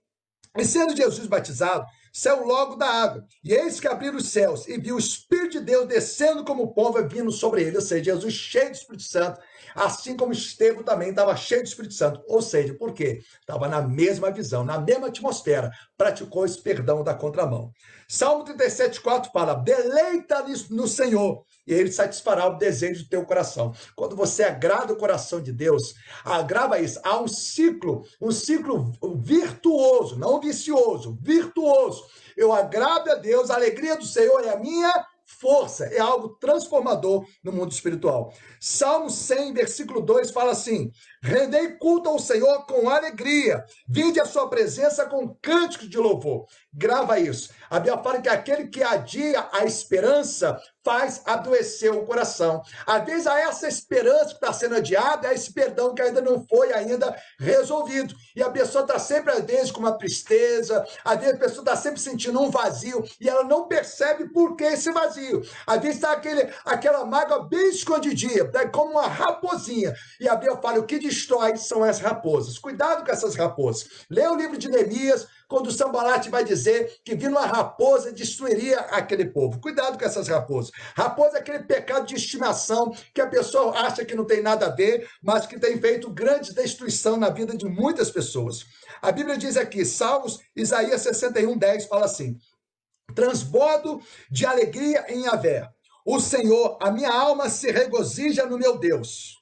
E 0.56 0.64
sendo 0.64 0.94
Jesus 0.94 1.26
batizado, 1.26 1.86
saiu 2.12 2.44
logo 2.44 2.76
da 2.76 2.86
água. 2.86 3.24
E 3.44 3.52
eis 3.52 3.80
que 3.80 3.88
abriram 3.88 4.16
os 4.16 4.28
céus 4.28 4.66
e 4.68 4.78
viu 4.78 4.96
o 4.96 4.98
Espírito 4.98 5.58
de 5.58 5.60
Deus 5.60 5.88
descendo 5.88 6.44
como 6.44 6.72
pomba 6.74 7.02
vindo 7.06 7.30
sobre 7.30 7.62
ele. 7.62 7.76
Ou 7.76 7.82
seja, 7.82 8.12
Jesus 8.12 8.34
cheio 8.34 8.70
do 8.70 8.74
Espírito 8.74 9.02
Santo, 9.04 9.40
assim 9.74 10.16
como 10.16 10.32
Estevão 10.32 10.82
também 10.82 11.10
estava 11.10 11.36
cheio 11.36 11.62
do 11.62 11.66
Espírito 11.66 11.94
Santo. 11.94 12.22
Ou 12.26 12.42
seja, 12.42 12.74
por 12.74 12.92
quê? 12.92 13.20
Estava 13.40 13.68
na 13.68 13.82
mesma 13.82 14.30
visão, 14.30 14.64
na 14.64 14.78
mesma 14.78 15.08
atmosfera, 15.08 15.70
praticou 15.96 16.44
esse 16.44 16.60
perdão 16.60 17.02
da 17.04 17.14
contramão. 17.14 17.70
Salmo 18.08 18.44
37, 18.44 19.00
4 19.00 19.30
fala: 19.32 19.54
deleita 19.54 20.44
no 20.70 20.88
Senhor 20.88 21.44
e 21.70 21.72
ele 21.72 21.92
satisfará 21.92 22.48
o 22.48 22.58
desejo 22.58 23.04
do 23.04 23.08
teu 23.08 23.24
coração. 23.24 23.72
Quando 23.94 24.16
você 24.16 24.42
agrada 24.42 24.92
o 24.92 24.96
coração 24.96 25.40
de 25.40 25.52
Deus, 25.52 25.94
agrava 26.24 26.80
isso, 26.80 27.00
há 27.04 27.20
um 27.20 27.28
ciclo, 27.28 28.04
um 28.20 28.32
ciclo 28.32 28.92
virtuoso, 29.22 30.18
não 30.18 30.40
vicioso, 30.40 31.16
virtuoso. 31.22 32.04
Eu 32.36 32.52
agrado 32.52 33.08
a 33.10 33.14
Deus, 33.14 33.50
a 33.50 33.54
alegria 33.54 33.96
do 33.96 34.04
Senhor 34.04 34.44
é 34.44 34.50
a 34.50 34.58
minha 34.58 34.92
força, 35.24 35.84
é 35.86 36.00
algo 36.00 36.30
transformador 36.40 37.24
no 37.44 37.52
mundo 37.52 37.70
espiritual. 37.70 38.34
Salmo 38.58 39.08
100, 39.08 39.54
versículo 39.54 40.00
2 40.00 40.32
fala 40.32 40.50
assim: 40.50 40.90
Rendei 41.22 41.72
culto 41.72 42.08
ao 42.08 42.18
Senhor 42.18 42.64
com 42.64 42.88
alegria, 42.88 43.62
vinde 43.86 44.18
a 44.18 44.24
sua 44.24 44.48
presença 44.48 45.04
com 45.04 45.36
cânticos 45.42 45.88
de 45.88 45.98
louvor. 45.98 46.46
Grava 46.72 47.18
isso. 47.18 47.50
A 47.68 47.78
Bíblia 47.78 48.02
fala 48.02 48.22
que 48.22 48.28
aquele 48.28 48.68
que 48.68 48.82
adia 48.82 49.46
a 49.52 49.64
esperança 49.64 50.58
faz 50.84 51.20
adoecer 51.26 51.92
o 51.92 52.06
coração. 52.06 52.62
Às 52.86 53.04
vezes, 53.04 53.26
há 53.26 53.38
essa 53.40 53.68
esperança 53.68 54.28
que 54.28 54.34
está 54.34 54.52
sendo 54.52 54.76
adiada, 54.76 55.28
é 55.28 55.34
esse 55.34 55.52
perdão 55.52 55.94
que 55.94 56.00
ainda 56.00 56.22
não 56.22 56.46
foi 56.46 56.72
ainda 56.72 57.14
resolvido. 57.38 58.14
E 58.34 58.42
a 58.42 58.50
pessoa 58.50 58.82
está 58.82 58.98
sempre, 58.98 59.32
às 59.32 59.44
vezes, 59.44 59.70
com 59.70 59.80
uma 59.80 59.98
tristeza, 59.98 60.84
às 61.04 61.18
vezes 61.18 61.34
a 61.34 61.38
pessoa 61.38 61.60
está 61.60 61.76
sempre 61.76 62.00
sentindo 62.00 62.40
um 62.40 62.50
vazio 62.50 63.04
e 63.20 63.28
ela 63.28 63.44
não 63.44 63.68
percebe 63.68 64.30
por 64.30 64.56
que 64.56 64.64
esse 64.64 64.90
vazio. 64.90 65.42
Às 65.66 65.80
vezes 65.80 65.96
está 65.96 66.12
aquele, 66.12 66.48
aquela 66.64 67.04
mágoa 67.04 67.46
bem 67.46 67.68
escondidinha, 67.68 68.50
tá 68.50 68.66
como 68.68 68.92
uma 68.92 69.06
raposinha. 69.06 69.94
E 70.18 70.28
a 70.28 70.34
Bíblia 70.34 70.60
fala: 70.62 70.78
o 70.78 70.86
que 70.86 70.98
destrói 71.10 71.56
são 71.56 71.82
as 71.82 71.98
raposas. 71.98 72.58
Cuidado 72.58 73.04
com 73.04 73.10
essas 73.10 73.34
raposas. 73.34 74.06
Lê 74.08 74.26
o 74.26 74.36
livro 74.36 74.56
de 74.56 74.68
Neemias, 74.68 75.26
quando 75.48 75.72
Sambalat 75.72 76.28
vai 76.28 76.44
dizer 76.44 77.00
que 77.04 77.16
vindo 77.16 77.32
uma 77.32 77.44
raposa 77.44 78.12
destruiria 78.12 78.78
aquele 78.80 79.26
povo. 79.26 79.60
Cuidado 79.60 79.98
com 79.98 80.04
essas 80.04 80.28
raposas. 80.28 80.70
Raposa 80.94 81.38
é 81.38 81.40
aquele 81.40 81.64
pecado 81.64 82.06
de 82.06 82.14
estimação 82.14 82.94
que 83.12 83.20
a 83.20 83.26
pessoa 83.26 83.76
acha 83.80 84.04
que 84.04 84.14
não 84.14 84.24
tem 84.24 84.40
nada 84.40 84.66
a 84.66 84.70
ver, 84.70 85.08
mas 85.20 85.46
que 85.46 85.58
tem 85.58 85.80
feito 85.80 86.10
grande 86.10 86.54
destruição 86.54 87.16
na 87.16 87.28
vida 87.28 87.56
de 87.56 87.66
muitas 87.66 88.10
pessoas. 88.10 88.64
A 89.02 89.10
Bíblia 89.10 89.36
diz 89.36 89.56
aqui, 89.56 89.84
Salmos, 89.84 90.38
Isaías 90.54 91.02
61, 91.02 91.58
10, 91.58 91.86
fala 91.86 92.04
assim: 92.04 92.36
transbordo 93.14 94.00
de 94.30 94.46
alegria 94.46 95.04
em 95.08 95.24
Yahvé. 95.24 95.68
O 96.06 96.20
Senhor, 96.20 96.78
a 96.80 96.90
minha 96.90 97.12
alma 97.12 97.48
se 97.48 97.70
regozija 97.70 98.46
no 98.46 98.56
meu 98.56 98.78
Deus. 98.78 99.39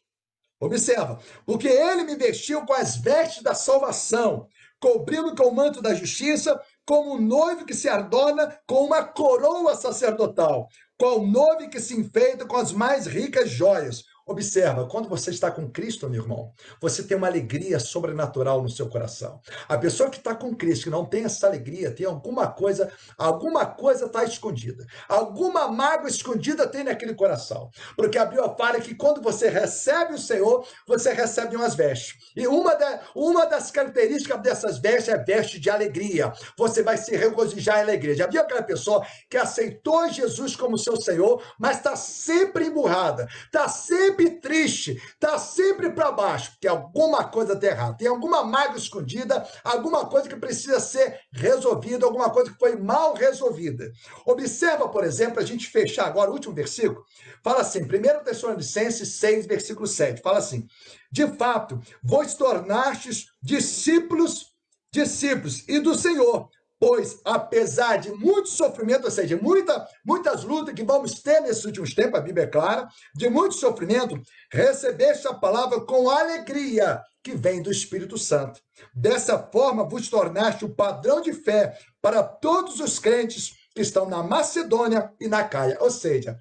Observa, 0.60 1.20
porque 1.46 1.68
ele 1.68 2.02
me 2.02 2.16
vestiu 2.16 2.66
com 2.66 2.72
as 2.72 2.96
vestes 2.96 3.42
da 3.42 3.54
salvação 3.54 4.48
cobrindo 4.80 5.34
com 5.34 5.48
o 5.48 5.54
manto 5.54 5.82
da 5.82 5.94
justiça, 5.94 6.60
como 6.86 7.14
um 7.14 7.20
noivo 7.20 7.64
que 7.64 7.74
se 7.74 7.88
adorna 7.88 8.58
com 8.66 8.84
uma 8.84 9.04
coroa 9.04 9.74
sacerdotal, 9.74 10.68
qual 10.96 11.26
noivo 11.26 11.68
que 11.68 11.80
se 11.80 11.98
enfeita 11.98 12.46
com 12.46 12.56
as 12.56 12.72
mais 12.72 13.06
ricas 13.06 13.50
joias. 13.50 14.04
Observa, 14.28 14.86
quando 14.86 15.08
você 15.08 15.30
está 15.30 15.50
com 15.50 15.70
Cristo, 15.70 16.06
meu 16.06 16.20
irmão, 16.20 16.52
você 16.82 17.02
tem 17.02 17.16
uma 17.16 17.26
alegria 17.26 17.80
sobrenatural 17.80 18.62
no 18.62 18.68
seu 18.68 18.86
coração. 18.86 19.40
A 19.66 19.78
pessoa 19.78 20.10
que 20.10 20.18
está 20.18 20.34
com 20.34 20.54
Cristo, 20.54 20.84
que 20.84 20.90
não 20.90 21.06
tem 21.06 21.24
essa 21.24 21.46
alegria, 21.46 21.90
tem 21.90 22.04
alguma 22.04 22.46
coisa, 22.46 22.92
alguma 23.16 23.64
coisa 23.64 24.04
está 24.04 24.22
escondida. 24.24 24.86
Alguma 25.08 25.68
mágoa 25.68 26.10
escondida 26.10 26.66
tem 26.66 26.84
naquele 26.84 27.14
coração. 27.14 27.70
Porque 27.96 28.18
a 28.18 28.26
Bíblia 28.26 28.54
fala 28.54 28.78
que 28.82 28.94
quando 28.94 29.22
você 29.22 29.48
recebe 29.48 30.12
o 30.12 30.18
Senhor, 30.18 30.66
você 30.86 31.10
recebe 31.14 31.56
umas 31.56 31.74
vestes. 31.74 32.30
E 32.36 32.46
uma, 32.46 32.74
de, 32.74 33.00
uma 33.14 33.46
das 33.46 33.70
características 33.70 34.42
dessas 34.42 34.78
vestes 34.78 35.08
é 35.08 35.16
veste 35.16 35.58
de 35.58 35.70
alegria. 35.70 36.34
Você 36.58 36.82
vai 36.82 36.98
se 36.98 37.16
regozijar 37.16 37.78
em 37.78 37.82
alegria. 37.82 38.14
Já 38.14 38.26
viu 38.26 38.42
aquela 38.42 38.62
pessoa 38.62 39.06
que 39.30 39.38
aceitou 39.38 40.06
Jesus 40.10 40.54
como 40.54 40.76
seu 40.76 41.00
Senhor, 41.00 41.42
mas 41.58 41.78
está 41.78 41.96
sempre 41.96 42.66
emburrada, 42.66 43.26
está 43.46 43.66
sempre 43.68 44.17
sempre 44.18 44.30
triste, 44.30 45.00
está 45.12 45.38
sempre 45.38 45.90
para 45.90 46.10
baixo, 46.10 46.50
porque 46.52 46.66
alguma 46.66 47.24
coisa 47.24 47.52
está 47.52 47.66
errada, 47.66 47.96
tem 47.96 48.08
alguma 48.08 48.42
mágoa 48.42 48.76
escondida, 48.76 49.46
alguma 49.62 50.06
coisa 50.06 50.28
que 50.28 50.36
precisa 50.36 50.80
ser 50.80 51.20
resolvida, 51.30 52.04
alguma 52.04 52.30
coisa 52.30 52.50
que 52.50 52.58
foi 52.58 52.76
mal 52.76 53.14
resolvida. 53.14 53.90
Observa, 54.26 54.88
por 54.88 55.04
exemplo, 55.04 55.40
a 55.40 55.44
gente 55.44 55.68
fechar 55.68 56.06
agora 56.06 56.30
o 56.30 56.34
último 56.34 56.54
versículo, 56.54 57.04
fala 57.44 57.60
assim, 57.60 57.82
1 57.82 58.24
Tessalonicenses 58.24 59.14
6, 59.20 59.46
versículo 59.46 59.86
7, 59.86 60.20
fala 60.20 60.38
assim, 60.38 60.66
de 61.10 61.26
fato, 61.36 61.80
vos 62.02 62.34
tornastes 62.34 63.26
discípulos, 63.40 64.46
discípulos 64.92 65.64
e 65.68 65.78
do 65.78 65.94
Senhor, 65.94 66.48
Pois, 66.80 67.20
apesar 67.24 67.96
de 67.96 68.12
muito 68.12 68.48
sofrimento, 68.48 69.04
ou 69.04 69.10
seja, 69.10 69.36
muita, 69.36 69.84
muitas 70.04 70.44
lutas 70.44 70.74
que 70.74 70.84
vamos 70.84 71.20
ter 71.20 71.40
nesses 71.40 71.64
últimos 71.64 71.92
tempos, 71.92 72.20
a 72.20 72.22
Bíblia 72.22 72.44
é 72.44 72.48
clara, 72.48 72.86
de 73.14 73.28
muito 73.28 73.56
sofrimento, 73.56 74.20
recebeste 74.52 75.26
a 75.26 75.34
palavra 75.34 75.80
com 75.80 76.08
alegria 76.08 77.02
que 77.22 77.34
vem 77.34 77.60
do 77.60 77.70
Espírito 77.70 78.16
Santo. 78.16 78.60
Dessa 78.94 79.38
forma, 79.38 79.88
vos 79.88 80.08
tornaste 80.08 80.64
o 80.64 80.74
padrão 80.74 81.20
de 81.20 81.32
fé 81.32 81.76
para 82.00 82.22
todos 82.22 82.78
os 82.78 82.98
crentes 83.00 83.54
que 83.74 83.82
estão 83.82 84.08
na 84.08 84.22
Macedônia 84.22 85.12
e 85.20 85.26
na 85.26 85.42
Caia. 85.42 85.78
Ou 85.80 85.90
seja, 85.90 86.38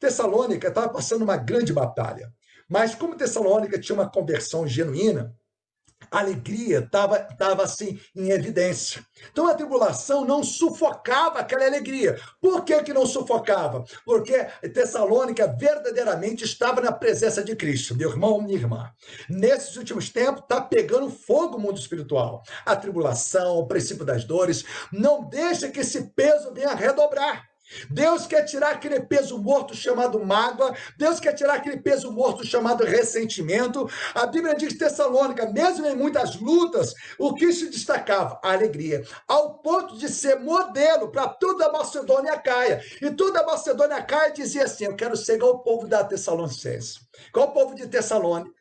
Tessalônica 0.00 0.68
estava 0.68 0.88
passando 0.88 1.22
uma 1.22 1.36
grande 1.36 1.72
batalha. 1.72 2.32
Mas 2.68 2.94
como 2.94 3.16
Tessalônica 3.16 3.78
tinha 3.78 3.94
uma 3.94 4.10
conversão 4.10 4.66
genuína, 4.66 5.34
alegria 6.18 6.80
estava 6.80 7.18
tava 7.18 7.62
assim 7.62 7.98
em 8.14 8.30
evidência. 8.30 9.04
Então 9.30 9.46
a 9.46 9.54
tribulação 9.54 10.24
não 10.24 10.42
sufocava 10.42 11.38
aquela 11.38 11.64
alegria. 11.64 12.18
Por 12.40 12.64
que, 12.64 12.82
que 12.82 12.92
não 12.92 13.06
sufocava? 13.06 13.84
Porque 14.04 14.44
Tessalônica 14.72 15.46
verdadeiramente 15.46 16.44
estava 16.44 16.80
na 16.80 16.92
presença 16.92 17.42
de 17.42 17.56
Cristo, 17.56 17.96
meu 17.96 18.10
irmão, 18.10 18.40
minha 18.40 18.56
irmã. 18.56 18.90
Nesses 19.28 19.76
últimos 19.76 20.10
tempos 20.10 20.42
está 20.42 20.60
pegando 20.60 21.10
fogo 21.10 21.56
o 21.56 21.60
mundo 21.60 21.78
espiritual. 21.78 22.42
A 22.64 22.76
tribulação, 22.76 23.58
o 23.58 23.66
princípio 23.66 24.04
das 24.04 24.24
dores, 24.24 24.64
não 24.92 25.28
deixa 25.28 25.70
que 25.70 25.80
esse 25.80 26.10
peso 26.14 26.52
venha 26.52 26.74
redobrar. 26.74 27.53
Deus 27.90 28.26
quer 28.26 28.44
tirar 28.44 28.72
aquele 28.72 29.00
peso 29.00 29.38
morto 29.38 29.74
chamado 29.74 30.24
mágoa, 30.24 30.74
Deus 30.98 31.18
quer 31.18 31.32
tirar 31.32 31.54
aquele 31.54 31.78
peso 31.78 32.12
morto 32.12 32.46
chamado 32.46 32.84
ressentimento. 32.84 33.88
A 34.14 34.26
Bíblia 34.26 34.54
diz 34.54 34.76
Tessalônica, 34.76 35.50
mesmo 35.50 35.86
em 35.86 35.96
muitas 35.96 36.36
lutas, 36.36 36.94
o 37.18 37.34
que 37.34 37.52
se 37.52 37.70
destacava? 37.70 38.38
A 38.42 38.52
alegria, 38.52 39.04
ao 39.26 39.58
ponto 39.58 39.96
de 39.96 40.08
ser 40.08 40.38
modelo 40.38 41.10
para 41.10 41.28
toda 41.28 41.66
a 41.66 41.72
Macedônia 41.72 42.38
Caia. 42.38 42.82
E 43.00 43.10
toda 43.10 43.40
a 43.40 43.46
Macedônia 43.46 44.02
Caia 44.02 44.32
dizia 44.32 44.64
assim: 44.64 44.84
Eu 44.84 44.96
quero 44.96 45.16
ser 45.16 45.36
igual 45.36 45.54
o 45.54 45.58
povo 45.60 45.86
da 45.86 46.04
Tessalonicense, 46.04 47.00
igual 47.28 47.48
o 47.48 47.52
povo 47.52 47.74
de 47.74 47.86
Tessalônica. 47.86 48.54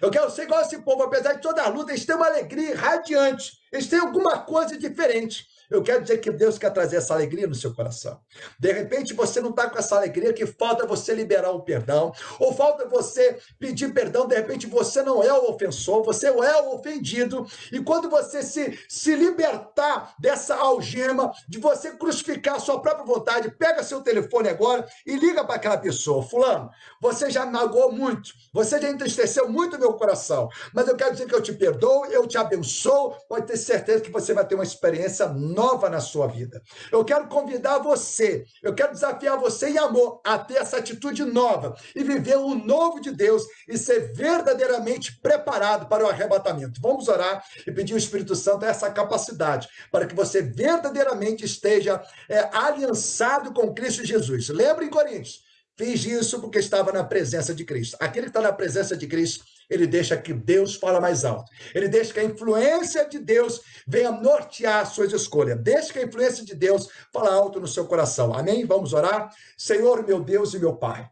Eu 0.00 0.10
quero 0.10 0.30
ser 0.30 0.44
igual 0.44 0.60
esse 0.60 0.78
povo, 0.82 1.02
apesar 1.02 1.34
de 1.34 1.42
toda 1.42 1.62
a 1.62 1.68
luta, 1.68 1.92
eles 1.92 2.04
têm 2.04 2.14
uma 2.14 2.26
alegria 2.26 2.76
radiante, 2.76 3.52
eles 3.72 3.86
têm 3.88 3.98
alguma 3.98 4.38
coisa 4.40 4.76
diferente. 4.76 5.46
Eu 5.70 5.84
quero 5.84 6.02
dizer 6.02 6.18
que 6.18 6.32
Deus 6.32 6.58
quer 6.58 6.70
trazer 6.70 6.96
essa 6.96 7.14
alegria 7.14 7.46
no 7.46 7.54
seu 7.54 7.72
coração. 7.72 8.20
De 8.58 8.72
repente 8.72 9.14
você 9.14 9.40
não 9.40 9.50
está 9.50 9.70
com 9.70 9.78
essa 9.78 9.96
alegria 9.96 10.32
que 10.32 10.44
falta 10.44 10.84
você 10.84 11.14
liberar 11.14 11.52
o 11.52 11.62
perdão, 11.62 12.12
ou 12.40 12.52
falta 12.52 12.88
você 12.88 13.38
pedir 13.56 13.94
perdão, 13.94 14.26
de 14.26 14.34
repente 14.34 14.66
você 14.66 15.00
não 15.00 15.22
é 15.22 15.32
o 15.32 15.48
ofensor, 15.48 16.02
você 16.02 16.26
é 16.26 16.62
o 16.62 16.74
ofendido. 16.74 17.46
E 17.70 17.80
quando 17.80 18.10
você 18.10 18.42
se, 18.42 18.76
se 18.88 19.14
libertar 19.14 20.16
dessa 20.18 20.56
algema, 20.56 21.32
de 21.48 21.58
você 21.58 21.92
crucificar 21.92 22.56
a 22.56 22.60
sua 22.60 22.82
própria 22.82 23.04
vontade, 23.04 23.54
pega 23.56 23.84
seu 23.84 24.00
telefone 24.00 24.48
agora 24.48 24.84
e 25.06 25.16
liga 25.16 25.44
para 25.44 25.54
aquela 25.54 25.78
pessoa. 25.78 26.22
Fulano, 26.22 26.68
você 27.00 27.30
já 27.30 27.46
magoou 27.46 27.92
muito, 27.92 28.30
você 28.52 28.80
já 28.80 28.90
entristeceu 28.90 29.48
muito 29.48 29.78
meu 29.78 29.92
coração, 29.92 30.48
mas 30.74 30.88
eu 30.88 30.96
quero 30.96 31.12
dizer 31.12 31.26
que 31.26 31.34
eu 31.34 31.42
te 31.42 31.52
perdoo, 31.52 32.06
eu 32.06 32.26
te 32.26 32.36
abençoo, 32.36 33.14
pode 33.28 33.46
ter 33.46 33.56
certeza 33.56 34.00
que 34.00 34.10
você 34.10 34.34
vai 34.34 34.44
ter 34.44 34.56
uma 34.56 34.64
experiência 34.64 35.28
nova 35.28 35.59
nova 35.60 35.90
na 35.90 36.00
sua 36.00 36.26
vida. 36.26 36.62
Eu 36.90 37.04
quero 37.04 37.28
convidar 37.28 37.78
você, 37.80 38.46
eu 38.62 38.74
quero 38.74 38.92
desafiar 38.92 39.38
você 39.38 39.68
em 39.68 39.78
amor 39.78 40.20
a 40.24 40.38
ter 40.38 40.54
essa 40.54 40.78
atitude 40.78 41.22
nova 41.22 41.76
e 41.94 42.02
viver 42.02 42.38
o 42.38 42.54
novo 42.54 42.98
de 42.98 43.10
Deus 43.10 43.44
e 43.68 43.76
ser 43.76 44.14
verdadeiramente 44.14 45.20
preparado 45.20 45.86
para 45.86 46.04
o 46.04 46.08
arrebatamento. 46.08 46.80
Vamos 46.80 47.08
orar 47.08 47.44
e 47.66 47.70
pedir 47.70 47.92
ao 47.92 47.98
Espírito 47.98 48.34
Santo 48.34 48.64
essa 48.64 48.90
capacidade 48.90 49.68
para 49.92 50.06
que 50.06 50.14
você 50.14 50.40
verdadeiramente 50.40 51.44
esteja 51.44 52.02
é, 52.26 52.48
aliançado 52.56 53.52
com 53.52 53.74
Cristo 53.74 54.04
Jesus. 54.04 54.48
Lembra 54.48 54.84
em 54.84 54.90
Coríntios? 54.90 55.44
Fiz 55.76 56.04
isso 56.04 56.40
porque 56.40 56.58
estava 56.58 56.90
na 56.92 57.04
presença 57.04 57.54
de 57.54 57.64
Cristo. 57.64 57.96
Aquele 58.00 58.26
que 58.26 58.30
está 58.30 58.40
na 58.40 58.52
presença 58.52 58.96
de 58.96 59.06
Cristo, 59.06 59.44
ele 59.70 59.86
deixa 59.86 60.16
que 60.16 60.32
Deus 60.32 60.74
fala 60.74 61.00
mais 61.00 61.24
alto. 61.24 61.50
Ele 61.74 61.88
deixa 61.88 62.12
que 62.12 62.20
a 62.20 62.24
influência 62.24 63.08
de 63.08 63.18
Deus 63.18 63.60
venha 63.86 64.10
nortear 64.10 64.84
suas 64.86 65.12
escolhas. 65.12 65.58
Deixa 65.62 65.92
que 65.92 66.00
a 66.00 66.04
influência 66.04 66.44
de 66.44 66.54
Deus 66.54 66.88
fala 67.12 67.32
alto 67.32 67.60
no 67.60 67.68
seu 67.68 67.86
coração. 67.86 68.34
Amém? 68.34 68.66
Vamos 68.66 68.92
orar? 68.92 69.30
Senhor, 69.56 70.04
meu 70.06 70.20
Deus 70.20 70.52
e 70.54 70.58
meu 70.58 70.74
Pai. 70.76 71.08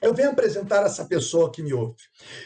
Eu 0.00 0.14
venho 0.14 0.30
apresentar 0.30 0.86
essa 0.86 1.04
pessoa 1.04 1.52
que 1.52 1.62
me 1.62 1.74
ouve. 1.74 1.96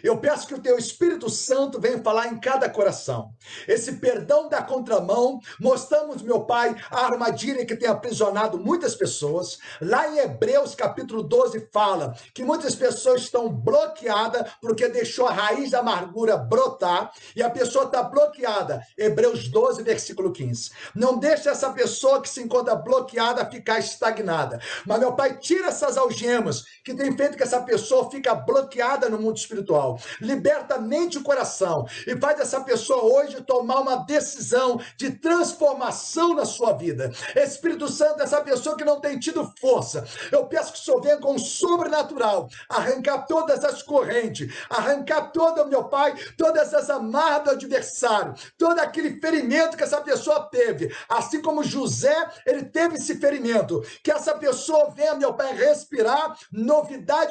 Eu 0.02 0.18
peço 0.18 0.46
que 0.46 0.54
o 0.54 0.60
teu 0.60 0.76
Espírito 0.76 1.30
Santo 1.30 1.80
venha 1.80 2.02
falar 2.02 2.26
em 2.26 2.40
cada 2.40 2.68
coração. 2.68 3.30
Esse 3.68 3.92
perdão 3.92 4.48
da 4.48 4.60
contramão, 4.60 5.38
mostramos, 5.60 6.20
meu 6.20 6.40
Pai, 6.44 6.74
a 6.90 7.06
armadilha 7.06 7.64
que 7.64 7.76
tem 7.76 7.88
aprisionado 7.88 8.58
muitas 8.58 8.96
pessoas. 8.96 9.58
Lá 9.80 10.08
em 10.08 10.18
Hebreus 10.18 10.74
capítulo 10.74 11.22
12 11.22 11.68
fala 11.72 12.16
que 12.34 12.42
muitas 12.42 12.74
pessoas 12.74 13.22
estão 13.22 13.48
bloqueadas 13.48 14.50
porque 14.60 14.88
deixou 14.88 15.28
a 15.28 15.32
raiz 15.32 15.70
da 15.70 15.78
amargura 15.78 16.36
brotar 16.36 17.12
e 17.36 17.42
a 17.42 17.50
pessoa 17.50 17.84
está 17.84 18.02
bloqueada. 18.02 18.82
Hebreus 18.98 19.46
12, 19.48 19.82
versículo 19.84 20.32
15. 20.32 20.72
Não 20.92 21.18
deixe 21.18 21.48
essa 21.48 21.70
pessoa 21.70 22.20
que 22.20 22.28
se 22.28 22.42
encontra 22.42 22.74
bloqueada 22.74 23.48
ficar 23.48 23.78
estagnada. 23.78 24.60
Mas, 24.84 24.98
meu 24.98 25.12
Pai, 25.12 25.38
tira 25.38 25.68
essas 25.68 25.96
algemas 25.96 26.64
que 26.84 26.94
tem 26.94 27.16
feito 27.16 27.36
que 27.36 27.43
essa 27.44 27.60
pessoa 27.60 28.10
fica 28.10 28.34
bloqueada 28.34 29.08
no 29.08 29.18
mundo 29.18 29.36
espiritual. 29.36 29.98
Liberta 30.20 30.78
mente 30.78 31.14
e 31.14 31.18
o 31.18 31.22
coração 31.22 31.86
e 32.06 32.16
faz 32.16 32.40
essa 32.40 32.60
pessoa 32.62 33.04
hoje 33.04 33.40
tomar 33.42 33.80
uma 33.80 33.96
decisão 33.96 34.80
de 34.96 35.10
transformação 35.10 36.34
na 36.34 36.44
sua 36.44 36.72
vida. 36.72 37.12
Espírito 37.36 37.88
Santo, 37.88 38.22
essa 38.22 38.40
pessoa 38.40 38.76
que 38.76 38.84
não 38.84 39.00
tem 39.00 39.18
tido 39.18 39.52
força, 39.60 40.04
eu 40.32 40.46
peço 40.46 40.72
que 40.72 40.78
o 40.78 40.82
Senhor 40.82 41.00
venha 41.00 41.18
com 41.18 41.34
o 41.34 41.38
sobrenatural, 41.38 42.48
arrancar 42.68 43.26
todas 43.26 43.64
as 43.64 43.82
correntes, 43.82 44.52
arrancar 44.68 45.32
todo, 45.32 45.66
meu 45.66 45.84
Pai, 45.84 46.14
todas 46.36 46.72
as 46.72 46.88
amarras 46.90 47.44
do 47.44 47.50
adversário, 47.50 48.34
todo 48.56 48.78
aquele 48.78 49.20
ferimento 49.20 49.76
que 49.76 49.82
essa 49.82 50.00
pessoa 50.00 50.48
teve, 50.50 50.94
assim 51.08 51.42
como 51.42 51.62
José, 51.62 52.16
ele 52.46 52.64
teve 52.64 52.96
esse 52.96 53.16
ferimento, 53.16 53.82
que 54.02 54.10
essa 54.10 54.34
pessoa 54.34 54.90
venha, 54.90 55.14
meu 55.14 55.34
Pai, 55.34 55.54
respirar 55.54 56.36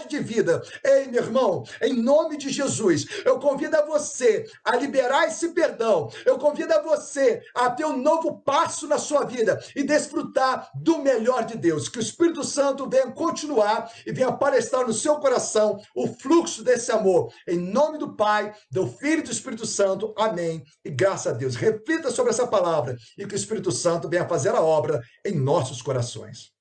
de 0.07 0.19
vida. 0.19 0.61
Ei, 0.83 1.07
meu 1.07 1.23
irmão, 1.23 1.63
em 1.81 1.93
nome 1.93 2.37
de 2.37 2.49
Jesus, 2.49 3.05
eu 3.25 3.39
convido 3.39 3.75
a 3.75 3.85
você 3.85 4.45
a 4.63 4.75
liberar 4.75 5.27
esse 5.27 5.49
perdão. 5.49 6.09
Eu 6.25 6.37
convido 6.37 6.73
a 6.73 6.81
você 6.81 7.41
a 7.55 7.69
ter 7.69 7.85
um 7.85 7.97
novo 7.97 8.41
passo 8.41 8.87
na 8.87 8.97
sua 8.97 9.23
vida 9.25 9.59
e 9.75 9.83
desfrutar 9.83 10.69
do 10.75 10.99
melhor 10.99 11.45
de 11.45 11.57
Deus. 11.57 11.89
Que 11.89 11.99
o 11.99 12.01
Espírito 12.01 12.43
Santo 12.43 12.89
venha 12.89 13.11
continuar 13.11 13.91
e 14.05 14.11
venha 14.11 14.31
palestrar 14.31 14.85
no 14.85 14.93
seu 14.93 15.17
coração 15.17 15.79
o 15.95 16.07
fluxo 16.07 16.63
desse 16.63 16.91
amor. 16.91 17.31
Em 17.47 17.57
nome 17.57 17.97
do 17.97 18.15
Pai, 18.15 18.53
do 18.71 18.87
Filho 18.87 19.19
e 19.19 19.23
do 19.23 19.31
Espírito 19.31 19.65
Santo. 19.65 20.13
Amém. 20.17 20.63
E 20.83 20.89
graças 20.89 21.27
a 21.27 21.35
Deus. 21.35 21.55
Reflita 21.55 22.11
sobre 22.11 22.31
essa 22.31 22.47
palavra 22.47 22.95
e 23.17 23.25
que 23.25 23.33
o 23.33 23.35
Espírito 23.35 23.71
Santo 23.71 24.09
venha 24.09 24.27
fazer 24.27 24.49
a 24.49 24.61
obra 24.61 25.01
em 25.25 25.35
nossos 25.35 25.81
corações. 25.81 26.52